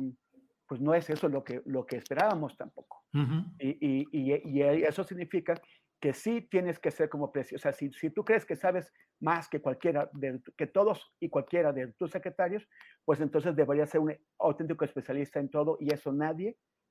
[0.67, 3.03] pues no es eso lo que, lo que esperábamos tampoco.
[3.59, 5.55] y, y, y, eso significa
[5.99, 7.57] que sí tienes que ser como precio.
[7.57, 11.29] O sea, si, si tú crees que sabes más que cualquiera, de, que todos y
[11.29, 12.65] cualquiera de tus secretarios,
[13.03, 16.55] pues entonces deberías ser un auténtico especialista en todo y eso nadie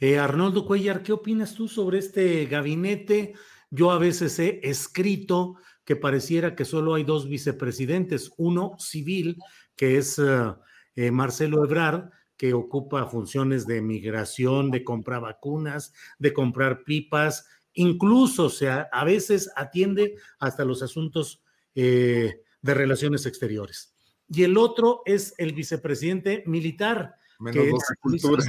[0.00, 3.34] Eh, Arnoldo Cuellar, ¿qué opinas tú sobre este gabinete?
[3.70, 9.36] Yo a veces he escrito que pareciera que solo hay dos vicepresidentes, uno civil,
[9.76, 10.56] que es uh,
[10.96, 18.46] eh, Marcelo Ebrard, que ocupa funciones de migración, de comprar vacunas, de comprar pipas, incluso
[18.46, 21.42] o sea, a veces atiende hasta los asuntos
[21.74, 23.94] eh, de relaciones exteriores.
[24.28, 27.16] Y el otro es el vicepresidente militar.
[27.38, 28.44] Menos que cultura.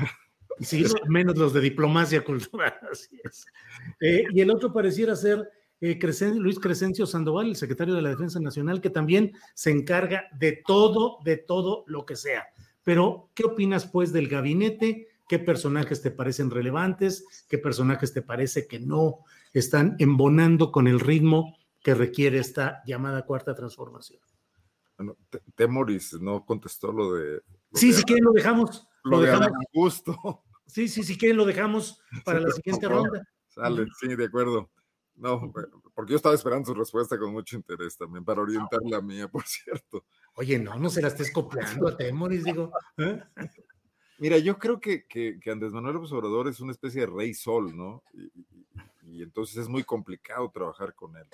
[0.62, 3.46] Sí, menos los de diplomacia cultural, así es.
[4.00, 5.50] Eh, y el otro pareciera ser
[5.82, 6.00] eh,
[6.36, 11.18] Luis Crescencio Sandoval, el secretario de la Defensa Nacional, que también se encarga de todo,
[11.26, 12.46] de todo lo que sea.
[12.84, 15.08] Pero, ¿qué opinas pues del gabinete?
[15.28, 17.46] ¿Qué personajes te parecen relevantes?
[17.50, 19.20] ¿Qué personajes te parece que no
[19.54, 24.20] están embonando con el ritmo que requiere esta llamada cuarta transformación?
[24.98, 25.18] Bueno,
[25.56, 27.42] Temoris no contestó lo de...
[27.74, 28.88] sí, si quieren lo dejamos.
[29.04, 29.50] Lo, dejamos.
[29.74, 30.44] gusto.
[30.72, 33.28] Sí, sí, si quieren lo dejamos para la siguiente ronda.
[33.50, 34.72] Sale, sí, de acuerdo.
[35.16, 35.52] No,
[35.94, 39.44] porque yo estaba esperando su respuesta con mucho interés también, para orientar la mía, por
[39.46, 40.06] cierto.
[40.36, 42.72] Oye, no, no se la estés copiando a Temoris, digo.
[42.98, 43.22] ¿eh?
[44.18, 47.34] Mira, yo creo que, que, que, Andrés Manuel López Obrador es una especie de rey
[47.34, 48.04] sol, ¿no?
[48.14, 48.32] Y,
[49.02, 51.26] y, entonces es muy complicado trabajar con él,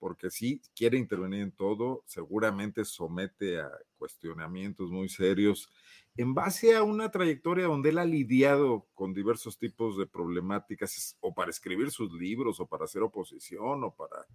[0.00, 5.68] porque sí quiere intervenir en todo, seguramente somete a cuestionamientos muy serios
[6.16, 11.34] en base a una trayectoria donde él ha lidiado con diversos tipos de problemáticas, o
[11.34, 14.26] para escribir sus libros, o para hacer oposición, o para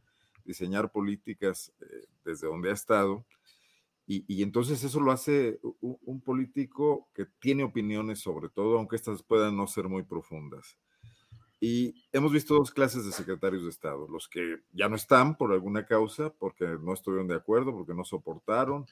[0.44, 3.26] diseñar políticas eh, desde donde ha estado.
[4.10, 9.58] Y, entonces eso lo hace un, político que tiene opiniones sobre todo, aunque estas puedan
[9.58, 10.78] no ser muy profundas.
[11.60, 15.52] Y hemos visto dos clases de secretarios de Estado, los que ya no están por
[15.52, 18.86] alguna causa, porque no estuvieron de acuerdo, porque no soportaron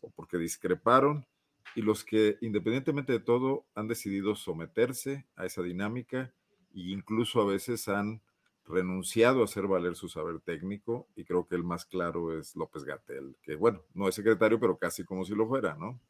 [0.00, 1.26] o porque discreparon,
[1.74, 6.32] y los que, independientemente de todo, han decidido someterse a esa dinámica
[6.74, 8.22] e incluso a veces han
[8.64, 12.84] renunciado a hacer valer su saber técnico y creo que el más claro es López
[12.84, 16.00] Gatel, que bueno, no es secretario, pero casi como si lo fuera, ¿no?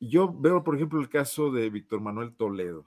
[0.00, 2.84] Yo veo, por ejemplo, el caso de Víctor Manuel Toledo,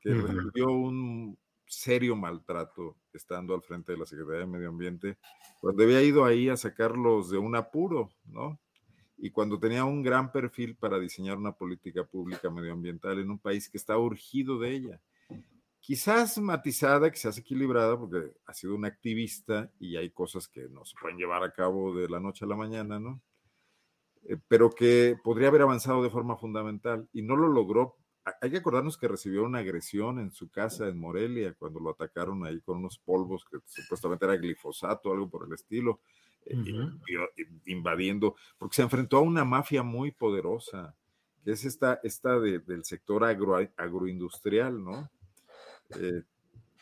[0.00, 1.36] que recibió un
[1.66, 5.18] serio maltrato estando al frente de la Secretaría de Medio Ambiente,
[5.60, 8.60] cuando había ido ahí a sacarlos de un apuro, ¿no?
[9.24, 13.70] Y cuando tenía un gran perfil para diseñar una política pública medioambiental en un país
[13.70, 15.00] que está urgido de ella.
[15.80, 20.94] Quizás matizada, quizás equilibrada, porque ha sido un activista y hay cosas que no se
[21.00, 23.22] pueden llevar a cabo de la noche a la mañana, ¿no?
[24.24, 27.96] Eh, pero que podría haber avanzado de forma fundamental y no lo logró.
[28.42, 32.44] Hay que acordarnos que recibió una agresión en su casa en Morelia cuando lo atacaron
[32.44, 36.00] ahí con unos polvos que supuestamente era glifosato, algo por el estilo,
[36.46, 36.56] eh,
[37.66, 40.94] invadiendo, porque se enfrentó a una mafia muy poderosa,
[41.44, 45.10] que es esta, esta del sector agro, agroindustrial, ¿no?
[45.98, 46.22] Eh,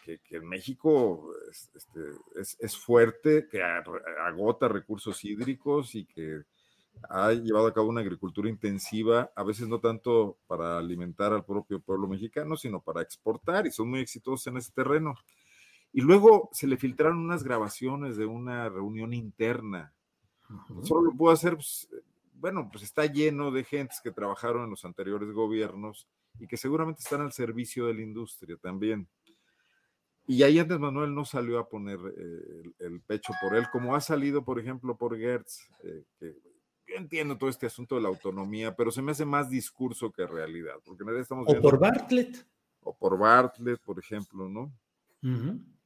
[0.04, 1.32] que, en México
[1.74, 2.00] este,
[2.34, 6.42] es, es, fuerte, que agota recursos hídricos y que
[7.08, 11.80] ha llevado a cabo una agricultura intensiva, a veces no tanto para alimentar al propio
[11.80, 15.14] pueblo mexicano, sino para exportar, y son muy exitosos en ese terreno.
[15.92, 19.92] Y luego se le filtraron unas grabaciones de una reunión interna.
[20.82, 21.88] Solo lo puedo hacer, pues,
[22.34, 27.02] bueno, pues está lleno de gentes que trabajaron en los anteriores gobiernos y que seguramente
[27.02, 29.06] están al servicio de la industria también.
[30.26, 34.00] Y ahí Andrés Manuel no salió a poner eh, el, pecho por él, como ha
[34.00, 36.36] salido, por ejemplo, por Gertz, eh, que
[36.86, 40.26] yo entiendo todo este asunto de la autonomía, pero se me hace más discurso que
[40.26, 42.46] realidad, porque estamos O por Bartlett.
[42.82, 44.72] O por Bartlett, por ejemplo, ¿no?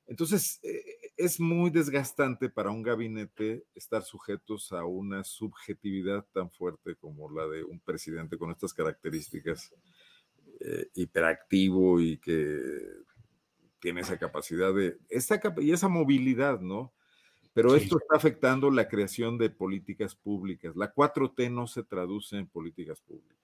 [0.06, 0.84] Entonces, eh,
[1.16, 7.46] es muy desgastante para un gabinete estar sujetos a una subjetividad tan fuerte como la
[7.48, 9.74] de un presidente con estas características,
[10.60, 12.80] eh, hiperactivo y que
[13.80, 16.92] tiene esa capacidad de, esta, y esa movilidad, ¿no?
[17.52, 20.76] Pero esto está afectando la creación de políticas públicas.
[20.76, 23.36] La 4T no se traduce en políticas públicas.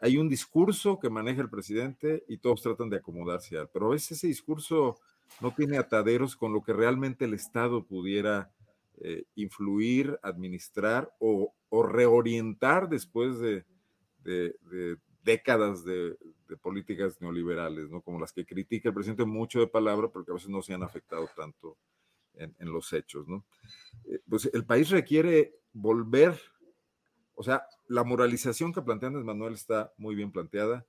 [0.00, 3.86] Hay un discurso que maneja el presidente y todos tratan de acomodarse a él, pero
[3.86, 4.98] a veces ese discurso
[5.40, 8.50] no tiene ataderos con lo que realmente el Estado pudiera
[8.98, 11.52] eh, influir, administrar o,
[11.90, 13.64] reorientar después de,
[15.24, 16.16] décadas de,
[16.62, 18.00] políticas neoliberales, ¿no?
[18.00, 20.84] como las que critica el presidente mucho de palabra, porque a veces no se han
[20.84, 21.76] afectado tanto
[22.36, 23.44] en, los hechos, ¿no?
[24.06, 26.40] Eh, pues el país requiere volver,
[27.34, 30.86] o sea, la moralización que plantea Andrés Manuel está muy bien planteada,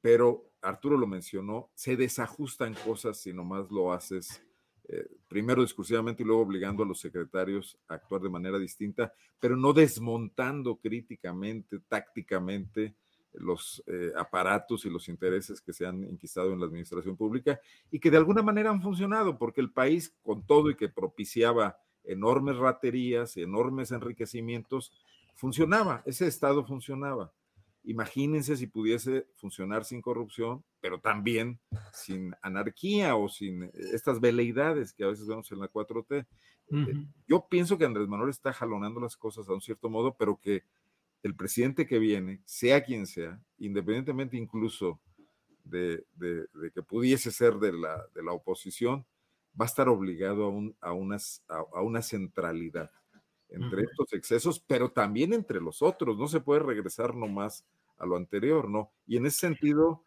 [0.00, 4.42] pero Arturo lo mencionó, se desajustan cosas si nomás lo haces
[4.88, 9.56] eh, primero discursivamente y luego obligando a los secretarios a actuar de manera distinta, pero
[9.56, 12.96] no desmontando críticamente, tácticamente
[13.34, 18.00] los eh, aparatos y los intereses que se han inquistado en la administración pública y
[18.00, 22.56] que de alguna manera han funcionado, porque el país, con todo y que propiciaba enormes
[22.56, 24.92] raterías enormes enriquecimientos,
[25.34, 27.32] funcionaba, ese Estado funcionaba.
[27.84, 31.58] Imagínense si pudiese funcionar sin corrupción, pero también
[31.92, 36.26] sin anarquía o sin estas veleidades que a veces vemos en la 4T.
[36.72, 40.38] Eh, yo pienso que Andrés Manuel está jalonando las cosas a un cierto modo, pero
[40.38, 40.62] que
[41.22, 45.00] el presidente que viene, sea quien sea, independientemente incluso
[45.64, 46.04] de,
[46.74, 49.06] que pudiese ser de la, de la, oposición,
[49.58, 52.90] va a estar obligado a, un, a, unas, a, una centralidad
[53.50, 56.16] entre estos excesos, pero también entre los otros.
[56.18, 57.64] No se puede regresar nomás
[57.98, 58.92] a lo anterior, ¿no?
[59.06, 60.04] Y en ese sentido,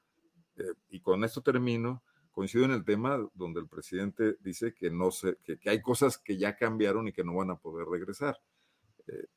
[0.57, 5.11] eh, y con esto termino, coincido en el tema donde el presidente dice que no
[5.11, 8.39] sé, que, hay cosas que ya cambiaron y que no van a poder regresar.
[9.07, 9.27] Eh,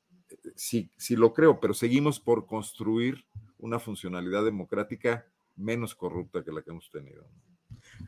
[0.55, 3.27] sí, sí lo creo, pero seguimos por construir
[3.59, 5.27] una funcionalidad democrática
[5.57, 7.27] menos corrupta que la que hemos tenido.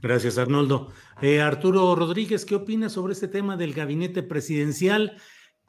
[0.00, 0.92] Gracias, Arnoldo.
[1.20, 5.16] Eh, Arturo Rodríguez, ¿qué opinas sobre este tema del gabinete presidencial?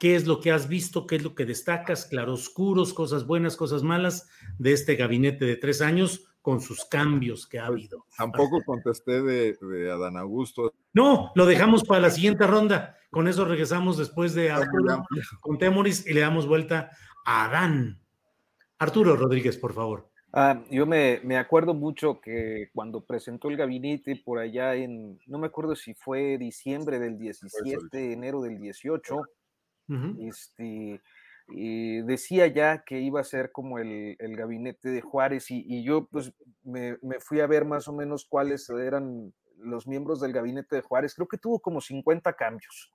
[0.00, 1.06] ¿Qué es lo que has visto?
[1.06, 2.06] ¿Qué es lo que destacas?
[2.06, 7.58] Claroscuros, cosas buenas, cosas malas de este gabinete de tres años con sus cambios que
[7.58, 8.06] ha pues, habido.
[8.16, 10.72] Tampoco contesté de, de Adán Augusto.
[10.94, 12.96] No, lo dejamos para la siguiente ronda.
[13.10, 15.04] Con eso regresamos después de Arturo
[15.42, 16.92] con Temoris y le damos vuelta
[17.26, 18.00] a Adán.
[18.78, 20.08] Arturo Rodríguez, por favor.
[20.32, 25.48] Ah, yo me, acuerdo mucho que cuando presentó el gabinete por allá en, no me
[25.48, 29.24] acuerdo si fue diciembre del 17, enero del 18,
[30.20, 31.00] este,
[32.04, 36.32] decía ya que iba a ser como el, gabinete de Juárez y, y yo pues
[36.62, 40.82] me, me, fui a ver más o menos cuáles eran los miembros del gabinete de
[40.82, 41.14] Juárez.
[41.14, 42.92] Creo que tuvo como 50 cambios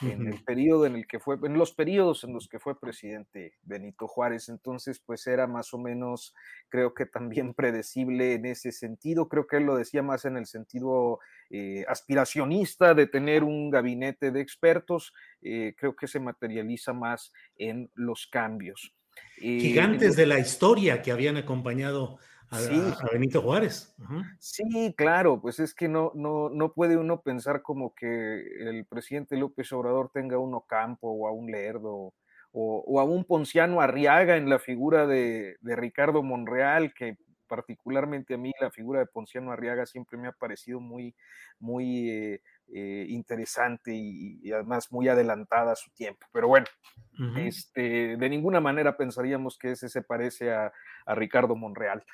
[0.00, 3.54] en el periodo en el que fue, en los periodos en los que fue presidente
[3.62, 4.48] Benito Juárez.
[4.48, 6.34] Entonces, pues era más o menos,
[6.68, 9.28] creo que también predecible en ese sentido.
[9.28, 11.20] Creo que él lo decía más en el sentido
[11.50, 15.12] eh, aspiracionista de tener un gabinete de expertos.
[15.42, 18.94] Eh, creo que se materializa más en los cambios.
[19.38, 22.18] Eh, Gigantes de la historia que habían acompañado
[22.52, 23.94] a, Benito Juárez.
[24.38, 29.36] Sí, claro, pues es que no, no, no puede uno pensar como que el presidente
[29.36, 32.12] López Obrador tenga uno campo o a un Lerdo
[32.52, 37.16] o, a un Ponciano Arriaga en la figura de, Ricardo Monreal, que
[37.48, 41.14] particularmente a mí la figura de Ponciano Arriaga siempre me ha parecido muy,
[41.58, 42.42] muy eh,
[42.74, 46.26] eh, interesante y, además muy adelantada a su tiempo.
[46.32, 46.66] Pero bueno,
[47.38, 50.72] este, de ninguna manera pensaríamos que ese se parece a,
[51.06, 52.04] a Ricardo Monreal.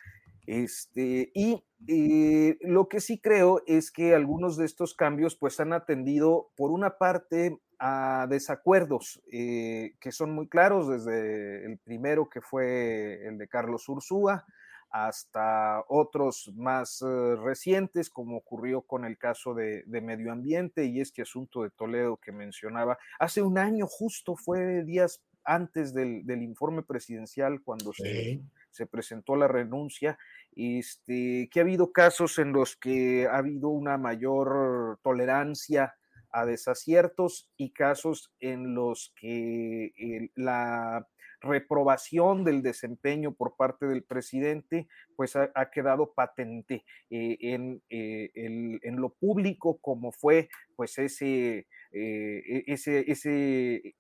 [0.49, 5.74] Este, y eh, lo que sí creo es que algunos de estos cambios pues han
[5.74, 12.40] atendido por una parte a desacuerdos eh, que son muy claros, desde el primero que
[12.40, 14.46] fue el de Carlos Ursúa
[14.88, 21.20] hasta otros más eh, recientes, como ocurrió con el caso de, medio ambiente y este
[21.20, 22.96] asunto de Toledo que mencionaba.
[23.18, 28.40] Hace un año justo fue días antes del, informe presidencial cuando se,
[28.79, 30.16] se presentó la renuncia
[30.55, 35.97] este, que ha habido casos en los que ha habido una mayor tolerancia
[36.31, 41.09] a desaciertos y casos en los que la
[41.41, 48.97] reprobación del desempeño por parte del presidente, pues ha, quedado patente eh, en, eh, en,
[48.97, 53.95] lo público, como fue pues ese, eh, e, ese, ese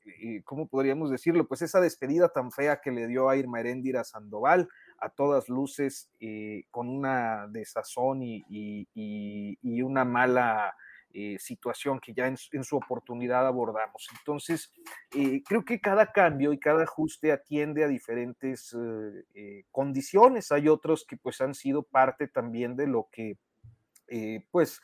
[0.44, 1.46] ¿cómo podríamos decirlo?
[1.48, 4.68] Pues esa despedida tan fea que le dio a Irma Heréndira Sandoval,
[4.98, 10.74] a todas luces eh, con una desazón y, y, una mala
[11.14, 14.06] eh, situación que ya en, su oportunidad abordamos.
[14.18, 14.70] Entonces,
[15.46, 18.76] creo que cada cambio y cada ajuste atiende a diferentes
[19.70, 20.52] condiciones.
[20.52, 23.38] Hay otros que pues han sido parte también de lo que
[24.50, 24.80] pues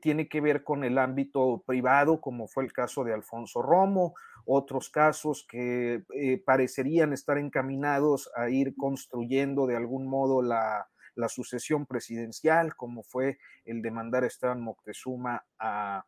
[0.00, 4.14] tiene que ver con el ámbito privado, como fue el caso de Alfonso Romo,
[4.46, 10.88] otros casos que eh, parecerían estar encaminados a ir construyendo de algún modo la,
[11.28, 16.04] sucesión presidencial, como fue el de mandar a Esteban Moctezuma a,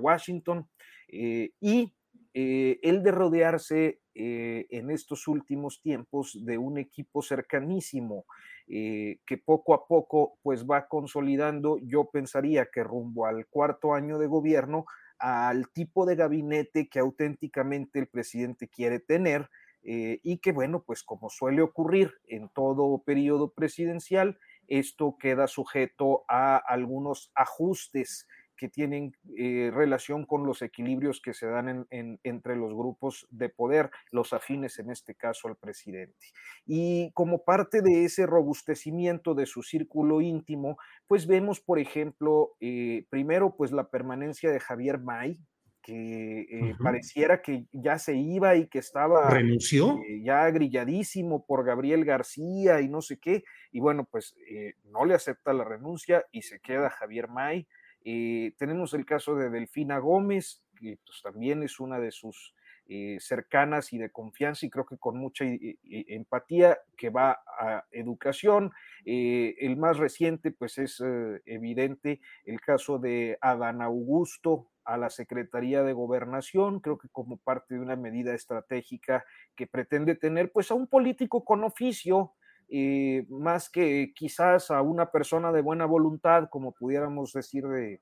[0.00, 0.68] Washington,
[1.08, 1.94] eh, y
[2.34, 8.24] eh, el de rodearse en estos últimos tiempos de un equipo cercanísimo
[8.68, 14.26] que poco a poco pues va consolidando, yo pensaría que rumbo al cuarto año de
[14.26, 14.86] gobierno,
[15.18, 19.48] al tipo de gabinete que auténticamente el presidente quiere tener
[19.82, 26.24] eh, y que, bueno, pues como suele ocurrir en todo periodo presidencial, esto queda sujeto
[26.28, 32.72] a algunos ajustes que tienen eh, relación con los equilibrios que se dan entre los
[32.74, 36.26] grupos de poder, los afines en este caso al presidente.
[36.64, 43.06] Y como parte de ese robustecimiento de su círculo íntimo, pues vemos, por ejemplo, eh,
[43.10, 45.38] primero, pues la permanencia de Javier May,
[45.82, 52.04] que eh, pareciera que ya se iba y que estaba renunció ya grilladísimo por Gabriel
[52.04, 54.34] García y no sé qué, y bueno, pues
[54.82, 57.68] no le acepta la renuncia y se queda Javier May.
[58.08, 62.54] Eh, tenemos el caso de Delfina Gómez, que pues, también es una de sus
[62.86, 67.84] eh, cercanas y de confianza y creo que con mucha eh, empatía que va a
[67.90, 68.70] educación.
[69.04, 71.02] el más reciente, pues es
[71.46, 77.74] evidente el caso de Adán Augusto a la Secretaría de Gobernación, creo que como parte
[77.74, 79.24] de una medida estratégica
[79.56, 82.34] que pretende tener pues a un político con oficio,
[82.68, 88.00] eh, más que quizás a una persona de buena voluntad, como pudiéramos decir de,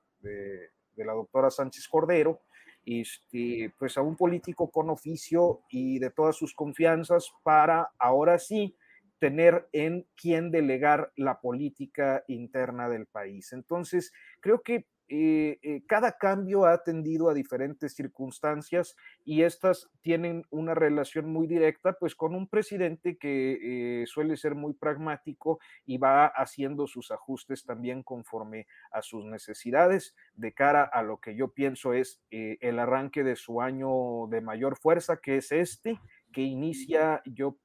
[0.95, 2.41] la doctora Sánchez Cordero,
[2.85, 8.75] este, pues a un político con oficio y de todas sus confianzas para ahora sí
[9.19, 13.53] tener en quién delegar la política interna del país.
[13.53, 20.45] Entonces, creo que eh, eh, cada cambio ha atendido a diferentes circunstancias y estas tienen
[20.49, 25.99] una relación muy directa pues con un presidente que eh, suele ser muy pragmático y
[25.99, 30.15] va haciendo sus ajustes también conforme a sus necesidades.
[30.33, 34.75] De cara a lo que yo pienso es el arranque de su año de mayor
[34.75, 35.99] fuerza que es este
[36.33, 37.57] que inicia yo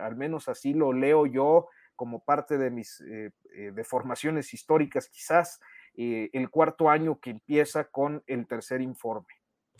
[0.00, 3.02] al menos así lo leo yo como parte de mis
[3.74, 5.60] deformaciones históricas quizás
[5.96, 9.26] eh, el cuarto año que empieza con el tercer informe.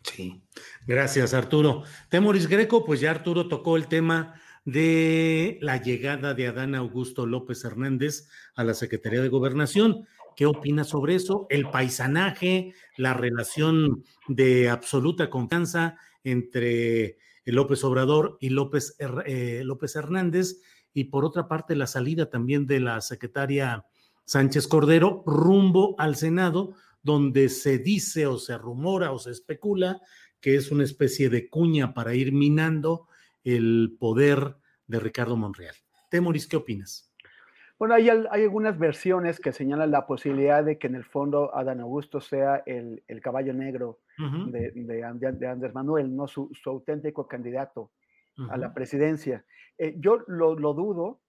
[0.02, 0.42] Sí,
[0.86, 1.82] gracias Arturo.
[2.08, 7.64] Temoris Greco, pues ya Arturo tocó el tema de la llegada de Adán Augusto López
[7.64, 10.06] Hernández a la Secretaría de Gobernación.
[10.36, 11.46] ¿Qué opina sobre eso?
[11.50, 18.96] El paisanaje, la relación de absoluta confianza entre López Obrador y López,
[19.26, 23.84] eh, López Hernández, y por otra parte la salida también de la secretaria
[24.24, 30.00] Sánchez Cordero rumbo al Senado, donde se dice o se rumora o se especula
[30.40, 33.08] que es una especie de cuña para ir minando
[33.44, 34.56] el poder
[34.86, 35.74] de Ricardo Monreal.
[36.10, 37.10] Temoris, ¿qué opinas?
[37.78, 41.80] Bueno, hay, hay, algunas versiones que señalan la posibilidad de que en el fondo Adán
[41.80, 47.90] Augusto sea el, caballo negro de, de, Andrés Manuel, no su, auténtico candidato.
[48.50, 49.44] a la presidencia.
[49.78, 51.20] Eh, yo lo, dudo,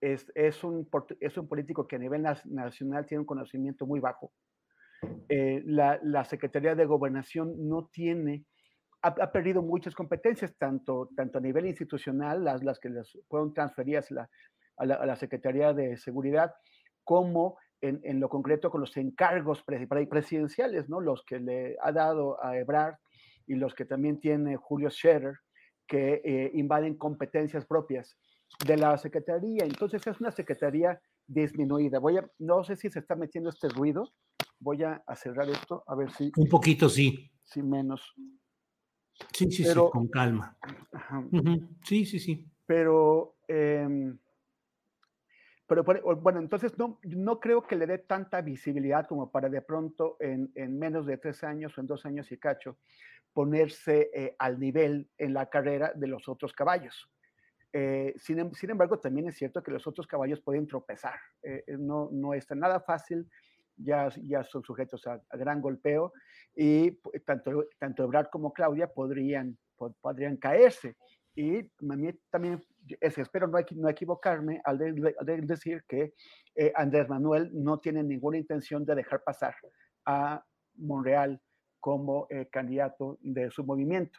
[0.00, 0.88] es, es, un,
[1.20, 4.32] es un político que a nivel nacional tiene un conocimiento muy bajo.
[5.28, 8.44] Eh, la, la, Secretaría de Gobernación no tiene,
[9.02, 14.10] ha, perdido muchas competencias, tanto, tanto a nivel institucional, las, las que les fueron transferidas
[14.12, 16.54] a, la, a la Secretaría de Seguridad,
[17.04, 21.00] como en, en, lo concreto con los encargos presidenciales, ¿no?
[21.00, 22.96] Los que le ha dado a Ebrard
[23.46, 25.34] y los que también tiene Julio Scherer,
[25.86, 28.16] que eh, invaden competencias propias
[28.64, 29.64] de la Secretaría.
[29.64, 31.98] Entonces es una Secretaría disminuida.
[31.98, 34.12] Voy a, no sé si se está metiendo este ruido.
[34.58, 36.30] Voy a, cerrar esto, a ver si...
[36.36, 37.30] Un poquito, sí.
[37.44, 38.14] Sí, menos.
[39.32, 40.56] Sí, sí, sí, con calma.
[41.84, 42.46] Sí, sí, sí.
[42.66, 43.36] Pero...
[43.48, 44.14] Eh,
[45.66, 50.16] pero bueno, entonces no, no creo que le dé tanta visibilidad como para de pronto
[50.18, 52.76] en, en menos de tres años o en dos años y cacho
[53.32, 57.08] ponerse eh, al nivel en la carrera de los otros caballos.
[57.72, 61.18] Eh, sin, em, sin, embargo, también es cierto que los otros caballos pueden tropezar.
[61.42, 63.28] Eh, no, no está nada fácil,
[63.76, 66.12] ya, ya son sujetos a, gran golpeo
[66.54, 66.92] y
[67.24, 69.56] tanto, tanto Ebrard como Claudia podrían,
[70.00, 70.96] podrían caerse.
[71.34, 72.60] Y a también
[73.00, 74.78] espero no, no equivocarme al,
[75.46, 76.14] decir que
[76.56, 79.54] eh, Andrés Manuel no tiene ninguna intención de dejar pasar
[80.06, 80.44] a
[80.74, 81.40] Monreal
[81.78, 84.18] como eh, candidato de su movimiento.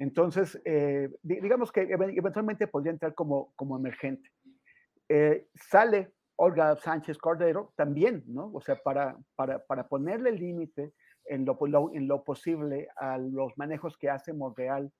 [0.00, 4.28] Entonces, eh, digamos que eventualmente podría entrar como, como emergente.
[5.54, 8.50] sale Olga Sánchez Cordero también, ¿no?
[8.54, 10.94] O sea, para, para, para ponerle límite
[11.26, 11.58] en lo,
[11.92, 14.90] en lo posible a los manejos que hace Monreal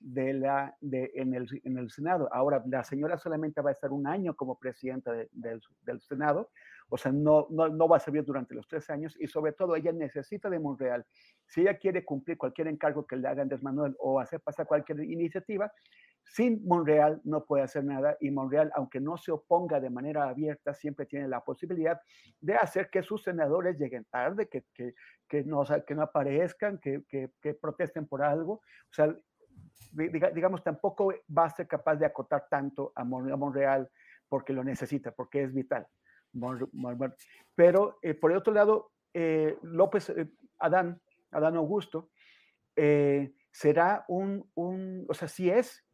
[0.00, 2.28] de la, de, en, el, en el Senado.
[2.32, 6.50] Ahora, la señora solamente va a estar un año como presidenta del, del Senado,
[6.88, 9.76] o sea, no, no, no, va a servir durante los tres años y sobre todo
[9.76, 11.06] ella necesita de Monreal.
[11.46, 15.04] Si ella quiere cumplir cualquier encargo que le haga Andrés Manuel o hacer pasar cualquier
[15.04, 15.72] iniciativa,
[16.24, 20.74] sin Monreal no puede hacer nada y Monreal, aunque no se oponga de manera abierta,
[20.74, 22.00] siempre tiene la posibilidad
[22.40, 24.94] de hacer que sus senadores lleguen tarde, que, que,
[25.28, 28.54] que no, que no aparezcan, que, que, que protesten por algo.
[28.54, 29.16] O sea,
[29.92, 33.90] digamos, tampoco va a ser capaz de acotar tanto a, Monreal
[34.28, 35.86] porque lo necesita, porque es vital.
[37.54, 41.00] Pero eh, por el otro lado, eh, López, eh, Adán,
[41.32, 42.10] Adán Augusto,
[43.52, 45.84] será un, un, o sea, si es,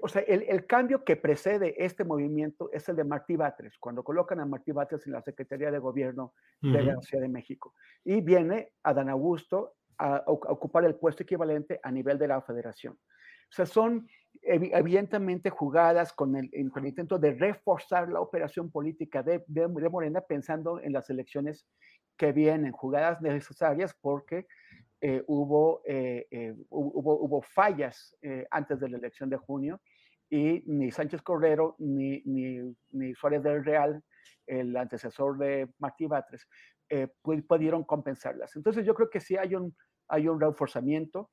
[0.00, 4.04] o sea, el, el, cambio que precede este movimiento es el de Martí Batres, cuando
[4.04, 7.74] colocan a Martí Batres en la Secretaría de Gobierno de la Ciudad de México.
[8.04, 12.94] Y viene Adán Augusto a, ocupar el puesto equivalente a nivel de la federación.
[12.94, 14.08] O sea, son
[14.42, 20.92] evidentemente jugadas con el, intento de reforzar la operación política de, de, Morena pensando en
[20.92, 21.66] las elecciones
[22.16, 24.46] que vienen, jugadas necesarias porque
[25.00, 28.16] eh, hubo, eh, eh, hubo, hubo, fallas
[28.50, 29.80] antes de la elección de junio
[30.28, 34.02] y ni Sánchez Cordero ni, ni, ni Suárez del Real,
[34.46, 36.48] el antecesor de Martí Batres,
[37.22, 38.54] pudieron compensarlas.
[38.56, 39.76] Entonces yo creo que sí hay un,
[40.08, 41.30] hay un reforzamiento,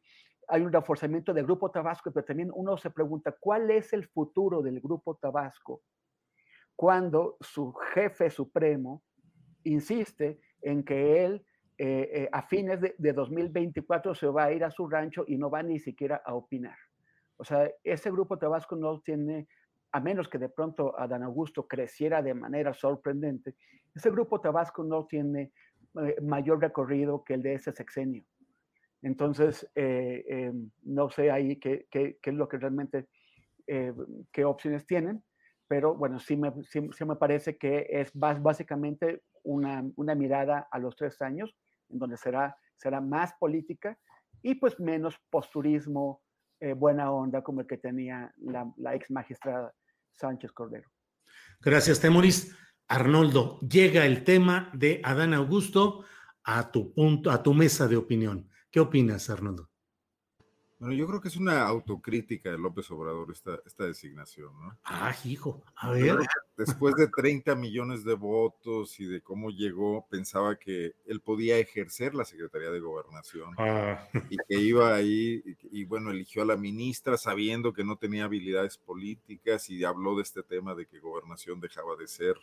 [0.48, 4.62] hay un reforzamiento del Grupo Tabasco, pero también uno se pregunta, ¿cuál es el futuro
[4.62, 5.82] del Grupo Tabasco?
[6.76, 9.04] Cuando su jefe supremo
[9.64, 11.46] insiste en que él
[11.78, 15.38] eh, eh, a fines de, de, 2024 se va a ir a su rancho y
[15.38, 16.78] no va ni siquiera a opinar.
[17.38, 19.48] O sea, ese grupo Tabasco no tiene,
[19.94, 23.56] a menos que de pronto Adán Augusto creciera de manera sorprendente,
[23.94, 25.52] ese grupo Tabasco no tiene
[26.02, 28.26] eh, mayor recorrido que el de ese sexenio.
[29.04, 33.08] Entonces, eh, eh, no sé ahí qué, qué, qué, es lo que realmente,
[33.68, 33.94] eh,
[34.32, 35.22] qué opciones tienen,
[35.68, 40.96] pero bueno, sí me, sí, me parece que es básicamente una, una, mirada a los
[40.96, 41.54] tres años,
[41.90, 43.98] en donde será, será más política
[44.42, 46.22] y pues menos posturismo,
[46.78, 49.74] buena onda como el que tenía la, la ex magistrada
[50.16, 50.90] Sánchez Cordero.
[51.62, 52.56] Gracias, Temoris.
[52.88, 56.06] Arnoldo, llega el tema de Adán Augusto
[56.44, 58.50] a tu punto, a tu mesa de opinión.
[58.70, 59.70] ¿Qué opinas, Arnoldo?
[60.84, 64.78] Bueno, yo creo que es una autocrítica de López Obrador esta, esta designación, ¿no?
[64.84, 66.18] Ah, hijo, a ver.
[66.58, 72.14] Después de 30 millones de votos y de cómo llegó, pensaba que él podía ejercer
[72.14, 74.06] la Secretaría de Gobernación ah.
[74.30, 78.78] y que iba ahí, y, bueno, eligió a la ministra sabiendo que no tenía habilidades
[78.78, 82.36] políticas y habló de este tema de que Gobernación dejaba de ser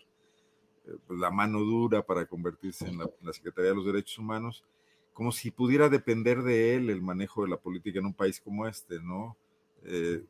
[0.86, 4.64] eh, pues, la mano dura para convertirse en la Secretaría de los Derechos Humanos
[5.12, 8.66] como si pudiera depender de él el manejo de la política en un país como
[8.66, 9.36] este, ¿no?
[9.84, 10.24] Eh,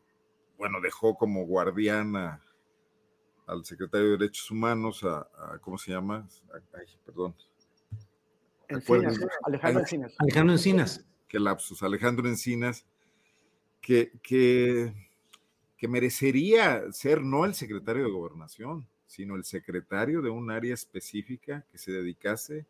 [0.58, 2.42] bueno, dejó como guardiana
[3.46, 5.26] al secretario de Derechos Humanos, a,
[5.60, 6.28] ¿cómo se llama?
[6.52, 7.34] Ay, perdón.
[8.68, 10.14] Encinas, Alejandro Encinas.
[10.18, 11.04] Alejandro Encinas.
[11.26, 12.86] Que lapsus, Alejandro Encinas,
[13.80, 14.94] que, que
[15.80, 21.64] que merecería ser no el secretario de gobernación, sino el secretario de un área específica
[21.72, 22.66] que se dedicase a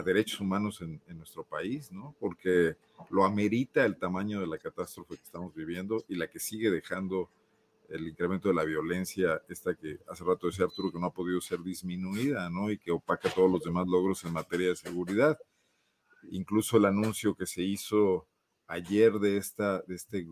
[0.00, 2.14] derechos humanos en, nuestro país, ¿no?
[2.18, 2.76] Porque
[3.10, 7.28] lo amerita el tamaño de la catástrofe que estamos viviendo y la que sigue dejando
[7.88, 11.40] el incremento de la violencia, esta que hace rato decía Arturo que no ha podido
[11.40, 12.70] ser disminuida, ¿no?
[12.70, 15.38] Y que opaca todos los demás logros en materia de seguridad.
[16.30, 18.26] Incluso el anuncio que se hizo
[18.66, 20.26] ayer de, esta, de este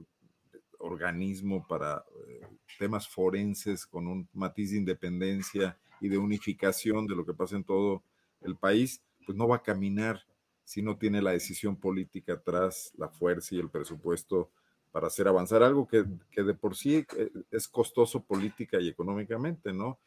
[0.79, 2.47] organismo para eh,
[2.79, 7.65] temas forenses con un matiz de independencia y de unificación de lo que pasa en
[7.65, 8.03] todo
[8.41, 10.27] el país, pues no va a caminar
[10.65, 14.51] si no tiene la decisión política atrás, la fuerza y el presupuesto
[14.91, 20.01] para hacer avanzar algo que, de por sí eh, es costoso política y económicamente, ¿no?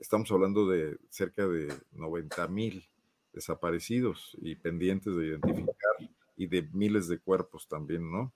[0.00, 2.88] Estamos hablando de cerca de 90 mil
[3.34, 5.96] desaparecidos y pendientes de identificar
[6.38, 8.32] y de miles de cuerpos también, ¿no?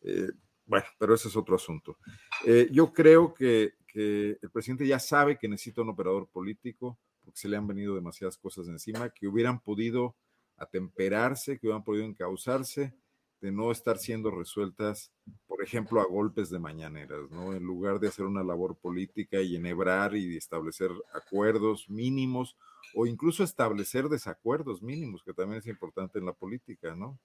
[0.00, 0.32] Eh,
[0.66, 1.98] bueno, pero ese es otro asunto.
[2.44, 7.38] Eh, yo creo que, que, el presidente ya sabe que necesita un operador político porque
[7.38, 10.14] se le han venido demasiadas cosas encima que hubieran podido
[10.56, 12.94] atemperarse, que hubieran podido encauzarse
[13.40, 15.12] de no estar siendo resueltas,
[15.46, 17.52] por ejemplo, a golpes de mañaneras, ¿no?
[17.52, 22.56] En lugar de hacer una labor política y enhebrar y establecer acuerdos mínimos
[22.94, 27.18] o incluso establecer desacuerdos mínimos, que también es importante en la política, ¿no?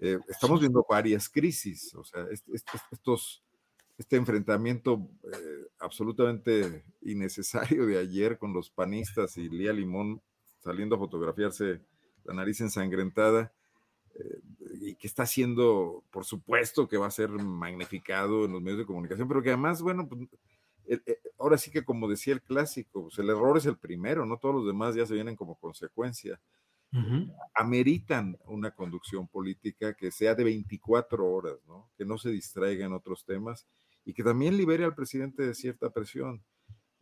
[0.00, 3.42] Eh, estamos viendo varias crisis, o sea, estos,
[3.98, 10.20] este enfrentamiento eh, absolutamente innecesario de ayer con los panistas y Lía Limón
[10.60, 11.80] saliendo a fotografiarse
[12.24, 13.52] la nariz ensangrentada,
[14.14, 14.40] eh,
[14.80, 18.86] y que está haciendo, por supuesto, que va a ser magnificado en los medios de
[18.86, 20.28] comunicación, pero que además, bueno, pues,
[21.38, 24.54] ahora sí que como decía el clásico, pues, el error es el primero, no todos
[24.54, 26.40] los demás ya se vienen como consecuencia.
[27.54, 31.90] Ameritan una conducción política que sea de 24 horas, ¿no?
[31.98, 33.66] que no se distraiga en otros temas
[34.04, 36.42] y que también libere al presidente de cierta presión.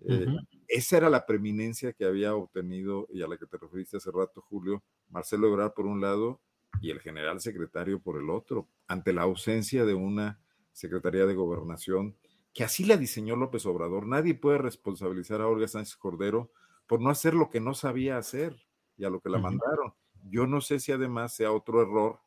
[0.05, 0.26] Eh,
[0.68, 4.40] esa era la preeminencia que había obtenido y a la que te referiste hace rato,
[4.40, 6.40] Julio, Marcelo Ebrard por un lado
[6.80, 10.40] y el general secretario por el otro, ante la ausencia de una
[10.72, 12.16] Secretaría de Gobernación,
[12.55, 14.07] que así la diseñó López Obrador.
[14.07, 16.50] Nadie puede responsabilizar a Olga Sánchez Cordero
[16.86, 18.57] por no hacer lo que no sabía hacer
[18.96, 19.94] y a lo que la mandaron.
[20.24, 22.20] Yo no sé si además sea otro error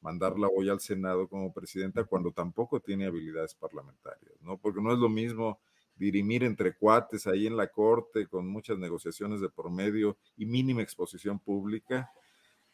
[0.00, 4.56] mandarla hoy al Senado como presidenta cuando tampoco tiene habilidades parlamentarias, ¿no?
[4.58, 5.60] Porque no es lo mismo
[5.96, 10.82] dirimir entre cuates ahí en la corte con muchas negociaciones de por medio y mínima
[10.82, 12.12] exposición pública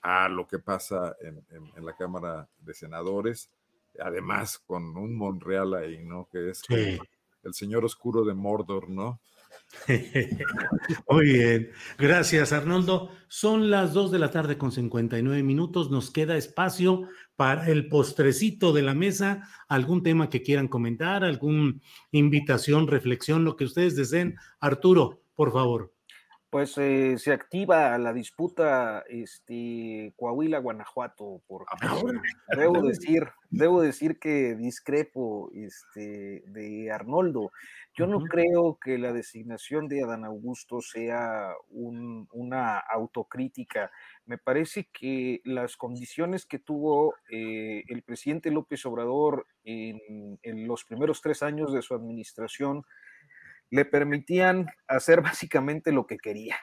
[0.02, 1.42] a lo que pasa en,
[1.82, 3.50] la Cámara de Senadores,
[3.98, 6.28] además con un Monreal ahí, ¿no?
[6.30, 9.20] Que es el señor oscuro de Mordor, ¿no?
[11.08, 13.10] Muy bien, gracias Arnoldo.
[13.28, 18.72] Son las 2 de la tarde con 59 minutos, nos queda espacio para el postrecito
[18.72, 21.74] de la mesa, algún tema que quieran comentar, alguna
[22.12, 24.36] invitación, reflexión, lo que ustedes deseen.
[24.60, 25.93] Arturo, por favor
[26.54, 32.00] pues eh, se activa la disputa este, Coahuila-Guanajuato, porque ah,
[32.56, 37.50] debo decir, debo decir que discrepo este, de Arnoldo.
[37.98, 43.90] Yo no creo que la designación de Adán Augusto sea una autocrítica.
[44.24, 50.84] Me parece que las condiciones que tuvo eh, el presidente López Obrador en, en los
[50.84, 52.84] primeros tres años de su administración,
[53.70, 56.56] le permitían hacer básicamente lo que quería.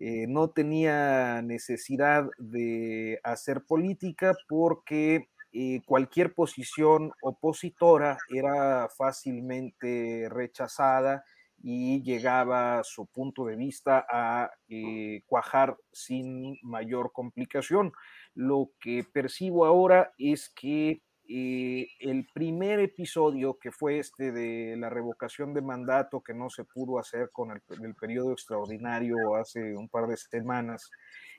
[0.00, 11.24] Eh, no tenía necesidad de hacer política porque eh, cualquier posición opositora era fácilmente rechazada
[11.60, 17.92] y llegaba su punto de vista a eh, cuajar sin mayor complicación.
[18.34, 25.52] Lo que percibo ahora es que el primer episodio, que fue este de la revocación
[25.52, 30.16] de mandato que no se pudo hacer con el, periodo extraordinario hace un par de
[30.16, 30.90] semanas,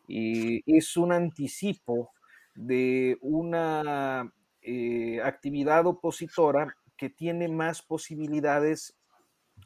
[0.08, 2.12] es un anticipo
[2.56, 4.32] de una
[4.62, 8.98] eh, actividad opositora que tiene más posibilidades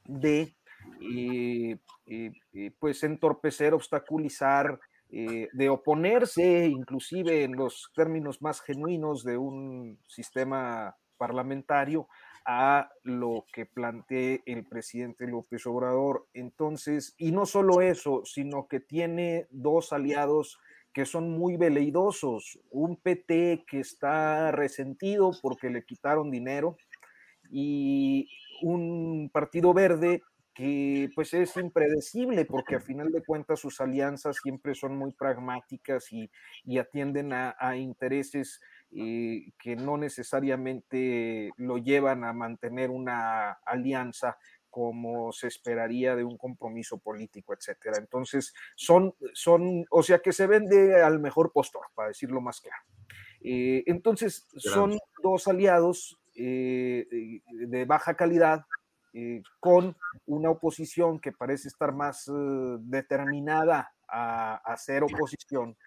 [0.06, 0.56] de
[1.02, 4.80] eh, eh, pues entorpecer, obstaculizar,
[5.16, 12.08] eh, de oponerse inclusive en los términos más genuinos de un sistema parlamentario
[12.48, 16.26] a lo que plantee el presidente López Obrador.
[16.34, 20.60] Entonces, y no solo eso, sino que tiene dos aliados
[20.92, 26.76] que son muy veleidosos, un PT que está resentido porque le quitaron dinero
[27.52, 28.28] y
[28.64, 30.24] un partido verde
[30.54, 36.12] que pues es impredecible porque a final de cuentas sus alianzas siempre son muy pragmáticas
[36.12, 36.30] y,
[36.78, 44.38] atienden a, intereses que no necesariamente lo llevan a mantener una alianza
[44.74, 47.98] como se esperaría de un compromiso político, etcétera.
[48.00, 52.82] Entonces, son, son, o sea, que se vende al mejor postor, para decirlo más claro.
[53.42, 57.06] Eh, entonces, son dos aliados eh,
[57.52, 58.66] de baja calidad
[59.14, 59.96] eh, con
[60.26, 62.30] una oposición que parece estar más
[62.80, 65.78] determinada a, hacer oposición.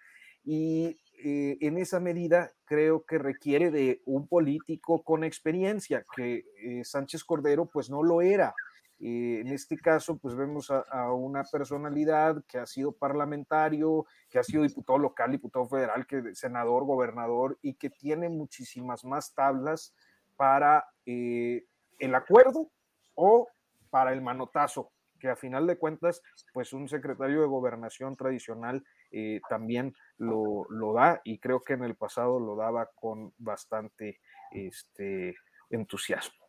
[0.43, 6.45] Y en esa medida creo que requiere de un político con experiencia, que
[6.85, 8.53] Sánchez Cordero pues no lo era.
[8.99, 14.43] Eh, en este caso, pues vemos a, una personalidad que ha sido parlamentario, que ha
[14.43, 19.93] sido diputado local, diputado federal, que senador, gobernador y que tiene muchísimas más tablas
[20.35, 21.65] para eh,
[21.99, 22.71] el acuerdo
[23.17, 23.49] o
[23.89, 26.21] para el manotazo, que a final de cuentas,
[26.53, 31.83] pues un secretario de gobernación tradicional eh, también lo, lo, da y creo que en
[31.83, 34.19] el pasado lo daba con bastante
[34.51, 35.35] este,
[35.69, 36.45] entusiasmo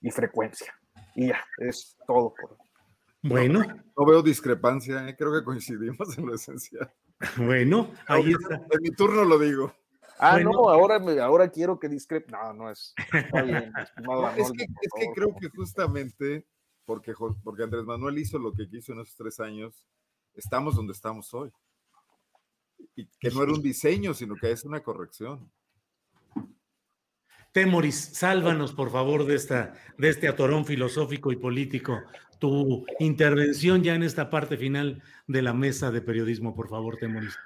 [0.00, 0.74] y frecuencia.
[1.14, 2.34] Y ya, es todo.
[3.22, 3.62] Bueno.
[3.96, 5.16] No, veo discrepancia, ¿eh?
[5.16, 6.92] creo que coincidimos en lo esencial.
[7.36, 8.56] Bueno, ahí está.
[8.56, 9.74] En mi turno lo digo.
[10.22, 12.30] Ah, no, ahora, ahora quiero que discrepe.
[12.30, 12.94] No, no es.
[14.36, 16.46] es, que, es que creo que justamente
[16.84, 17.14] porque,
[17.44, 19.86] porque Andrés Manuel hizo lo que quiso en esos tres años,
[20.34, 21.50] estamos donde estamos hoy.
[22.96, 25.50] Y que no era un diseño, sino que es una corrección.
[27.52, 32.00] Temoris, sálvanos por favor de, esta, de este atorón filosófico y político.
[32.38, 37.38] Tu intervención ya en esta parte final de la mesa de periodismo, por favor, Temoris.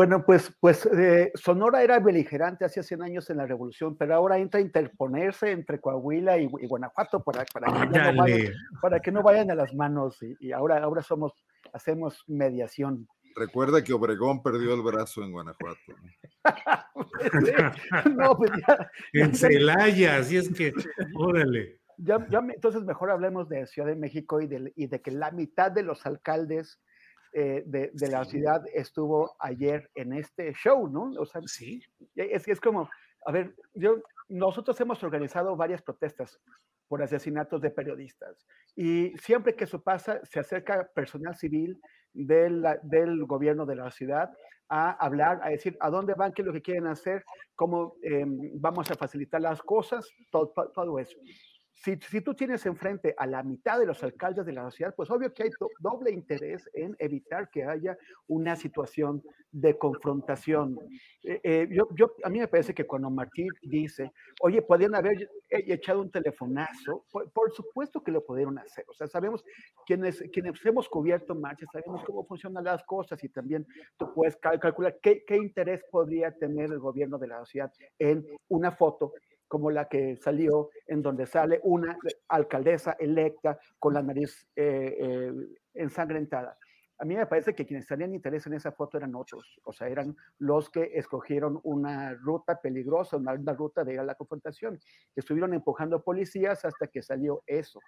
[0.00, 4.38] Bueno, pues, pues eh, Sonora era beligerante hace 100 años en la revolución, pero ahora
[4.38, 9.22] entra a interponerse entre Coahuila y, Guanajuato para, para, que no vayan, para, que no
[9.22, 11.34] vayan, a las manos y, ahora, ahora somos,
[11.74, 13.06] hacemos mediación.
[13.36, 15.92] Recuerda que Obregón perdió el brazo en Guanajuato.
[18.16, 20.72] no, pues ya, en Celaya, así es que,
[21.14, 21.78] órale.
[21.98, 25.30] Ya, ya, entonces mejor hablemos de Ciudad de México y de, y de que la
[25.30, 26.80] mitad de los alcaldes
[27.32, 31.12] eh, de, de, la ciudad estuvo ayer en este show, ¿no?
[31.20, 31.80] O sea, sí.
[32.16, 32.90] Es, es como,
[33.24, 36.40] a ver, yo, nosotros hemos organizado varias protestas
[36.88, 41.80] por asesinatos de periodistas y siempre que eso pasa, se acerca personal civil
[42.12, 44.30] del, del gobierno de la ciudad
[44.68, 47.24] a hablar, a decir a dónde van, qué es lo que quieren hacer,
[47.54, 51.16] cómo em, vamos a facilitar las cosas, todo, todo eso
[51.74, 55.10] si, si, tú tienes enfrente a la mitad de los alcaldes de la sociedad, pues
[55.10, 55.50] obvio que hay
[55.80, 57.96] doble interés en evitar que haya
[58.26, 60.78] una situación de confrontación.
[61.22, 65.28] Eh, eh, yo, yo, a mí me parece que cuando Martí dice, oye, podrían haber
[65.48, 68.84] echado un telefonazo, por, supuesto que lo pudieron hacer.
[68.88, 69.44] O sea, sabemos
[69.86, 73.66] quienes, quienes hemos cubierto marchas, sabemos cómo funcionan las cosas y también
[73.96, 78.70] tú puedes calcular qué, qué interés podría tener el gobierno de la sociedad en una
[78.70, 79.12] foto
[79.50, 81.98] como la que salió, en donde sale una
[82.28, 85.32] alcaldesa electa con la nariz eh, eh,
[85.74, 86.56] ensangrentada.
[87.00, 89.88] A mí me parece que quienes tenían interés en esa foto eran otros, o sea,
[89.88, 96.00] eran los que escogieron una ruta peligrosa, una, ruta de la confrontación, que estuvieron empujando
[96.00, 97.80] policías hasta que salió eso.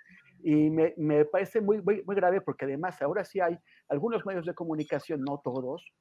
[0.42, 3.56] Y me, me parece muy, muy, muy grave porque además ahora sí hay
[3.88, 5.92] algunos medios de comunicación, no todos,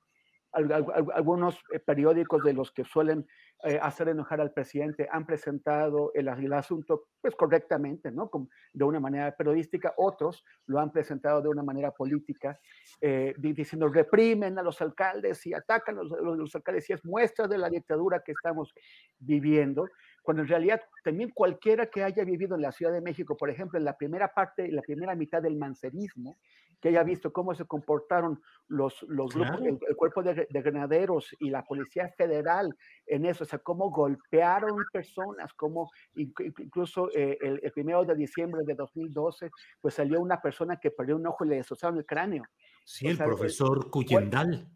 [0.51, 3.25] algunos eh, periódicos de los que suelen
[3.63, 8.29] eh, hacer enojar al presidente han presentado el, asunto pues correctamente, ¿no?
[8.73, 12.59] de una manera periodística, otros lo han presentado de una manera política,
[12.99, 17.47] eh, diciendo reprimen a los alcaldes y atacan a los, los, alcaldes y es muestra
[17.47, 18.73] de la dictadura que estamos
[19.19, 19.87] viviendo,
[20.23, 23.79] cuando en realidad también cualquiera que haya vivido en la Ciudad de México, por ejemplo,
[23.79, 26.37] en la primera parte, la primera mitad del mancerismo,
[26.81, 31.49] que haya visto cómo se comportaron los, los grupos, el, cuerpo de, de, granaderos y
[31.49, 32.75] la Policía Federal
[33.05, 38.63] en eso, o sea, cómo golpearon personas, cómo incluso eh, el, el, primero de diciembre
[38.65, 42.43] de 2012, pues salió una persona que perdió un ojo y le destrozaron el cráneo.
[42.83, 44.67] Sí, el profesor Cuyendal.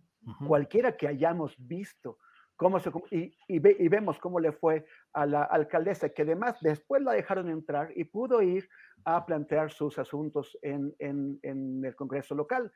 [0.48, 2.18] Cualquiera que hayamos visto
[2.56, 7.14] cómo se, y, y, vemos cómo le fue a la alcaldesa, que además después la
[7.14, 8.68] dejaron entrar y pudo ir
[9.04, 12.72] a plantear sus asuntos en, en, en el Congreso local.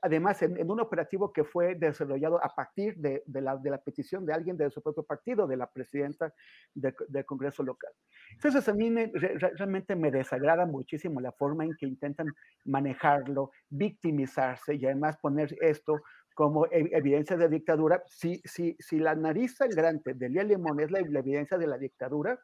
[0.00, 4.26] Además, en, un operativo que fue desarrollado a partir de, de, la, de, la, petición
[4.26, 6.32] de alguien de su propio partido, de la presidenta
[6.74, 7.92] del Congreso local.
[8.32, 12.26] Entonces, a mí me, realmente me desagrada muchísimo la forma en que intentan
[12.64, 16.00] manejarlo, victimizarse y además poner esto
[16.34, 21.00] como evidencia de dictadura, si, si, si la nariz sangrante de Lía Limón es la,
[21.00, 22.38] evidencia de la dictadura,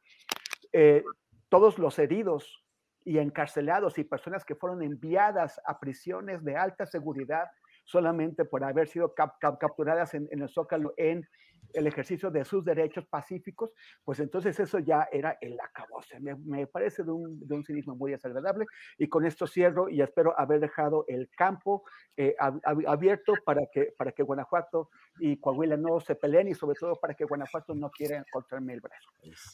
[0.73, 1.02] eh,
[1.48, 2.65] todos los heridos
[3.05, 7.47] y encarcelados y personas que fueron enviadas a prisiones de alta seguridad
[7.85, 11.27] solamente por haber sido capturadas en, el Zócalo en
[11.73, 13.70] el ejercicio de sus derechos pacíficos,
[14.05, 16.19] pues entonces eso ya era el acabose.
[16.20, 18.66] Me, me parece de un, de un, cinismo muy desagradable
[18.97, 21.85] y con esto cierro y espero haber dejado el campo
[22.16, 22.35] eh,
[22.86, 24.90] abierto para que, para que Guanajuato
[25.20, 28.81] y Coahuila no se peleen y sobre todo para que Guanajuato no quiera encontrarme el
[28.81, 29.11] brazo.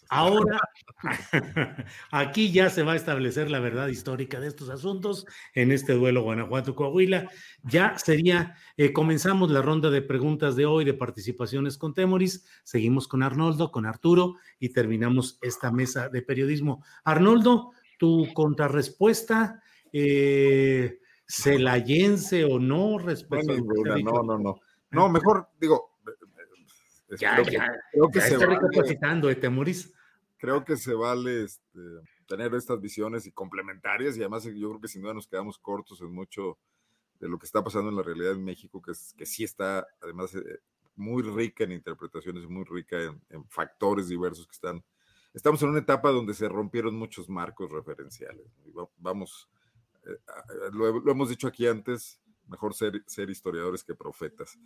[0.09, 0.59] Ahora,
[2.11, 6.23] aquí ya se va a establecer la verdad histórica de estos asuntos en este duelo
[6.23, 7.29] Guanajuato-Coahuila.
[7.65, 13.09] Ya sería, eh, comenzamos la ronda de preguntas de hoy de participaciones con Temoris, seguimos
[13.09, 16.85] con Arnoldo, con Arturo y terminamos esta mesa de periodismo.
[17.05, 19.63] Arnoldo, tu contrarrespuesta.
[19.93, 24.61] Eh, celayense o no respecto a No, no, no.
[24.91, 25.99] No, mejor digo.
[27.19, 29.75] Ya, ya, creo que se recapacitando, vale,
[30.37, 31.81] Creo que se vale este,
[32.27, 36.01] tener estas visiones y complementarias, y además yo creo que sin duda nos quedamos cortos
[36.01, 36.59] en mucho
[37.21, 39.87] de lo que está pasando en la realidad en México, que, es, que sí está,
[40.03, 40.61] además, eh,
[40.97, 44.85] muy rica en interpretaciones, muy rica en, en, factores diversos que están.
[45.33, 48.47] Estamos en una etapa donde se rompieron muchos marcos referenciales.
[48.99, 49.49] Vamos
[50.07, 54.59] eh, lo, hemos dicho aquí antes, mejor ser, ser historiadores que profetas.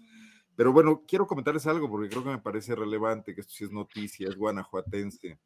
[0.57, 3.71] Pero bueno, quiero comentarles algo porque creo que me parece relevante, que esto sí es
[3.71, 5.39] noticia, es guanajuatense.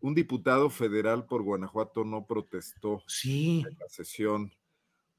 [0.00, 3.64] Un diputado federal por Guanajuato no protestó sí.
[3.66, 4.52] en la sesión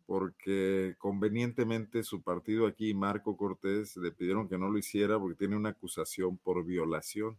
[0.05, 5.55] porque convenientemente su partido aquí, Marco Cortés, le pidieron que no lo hiciera porque tiene
[5.55, 7.37] una acusación por violación.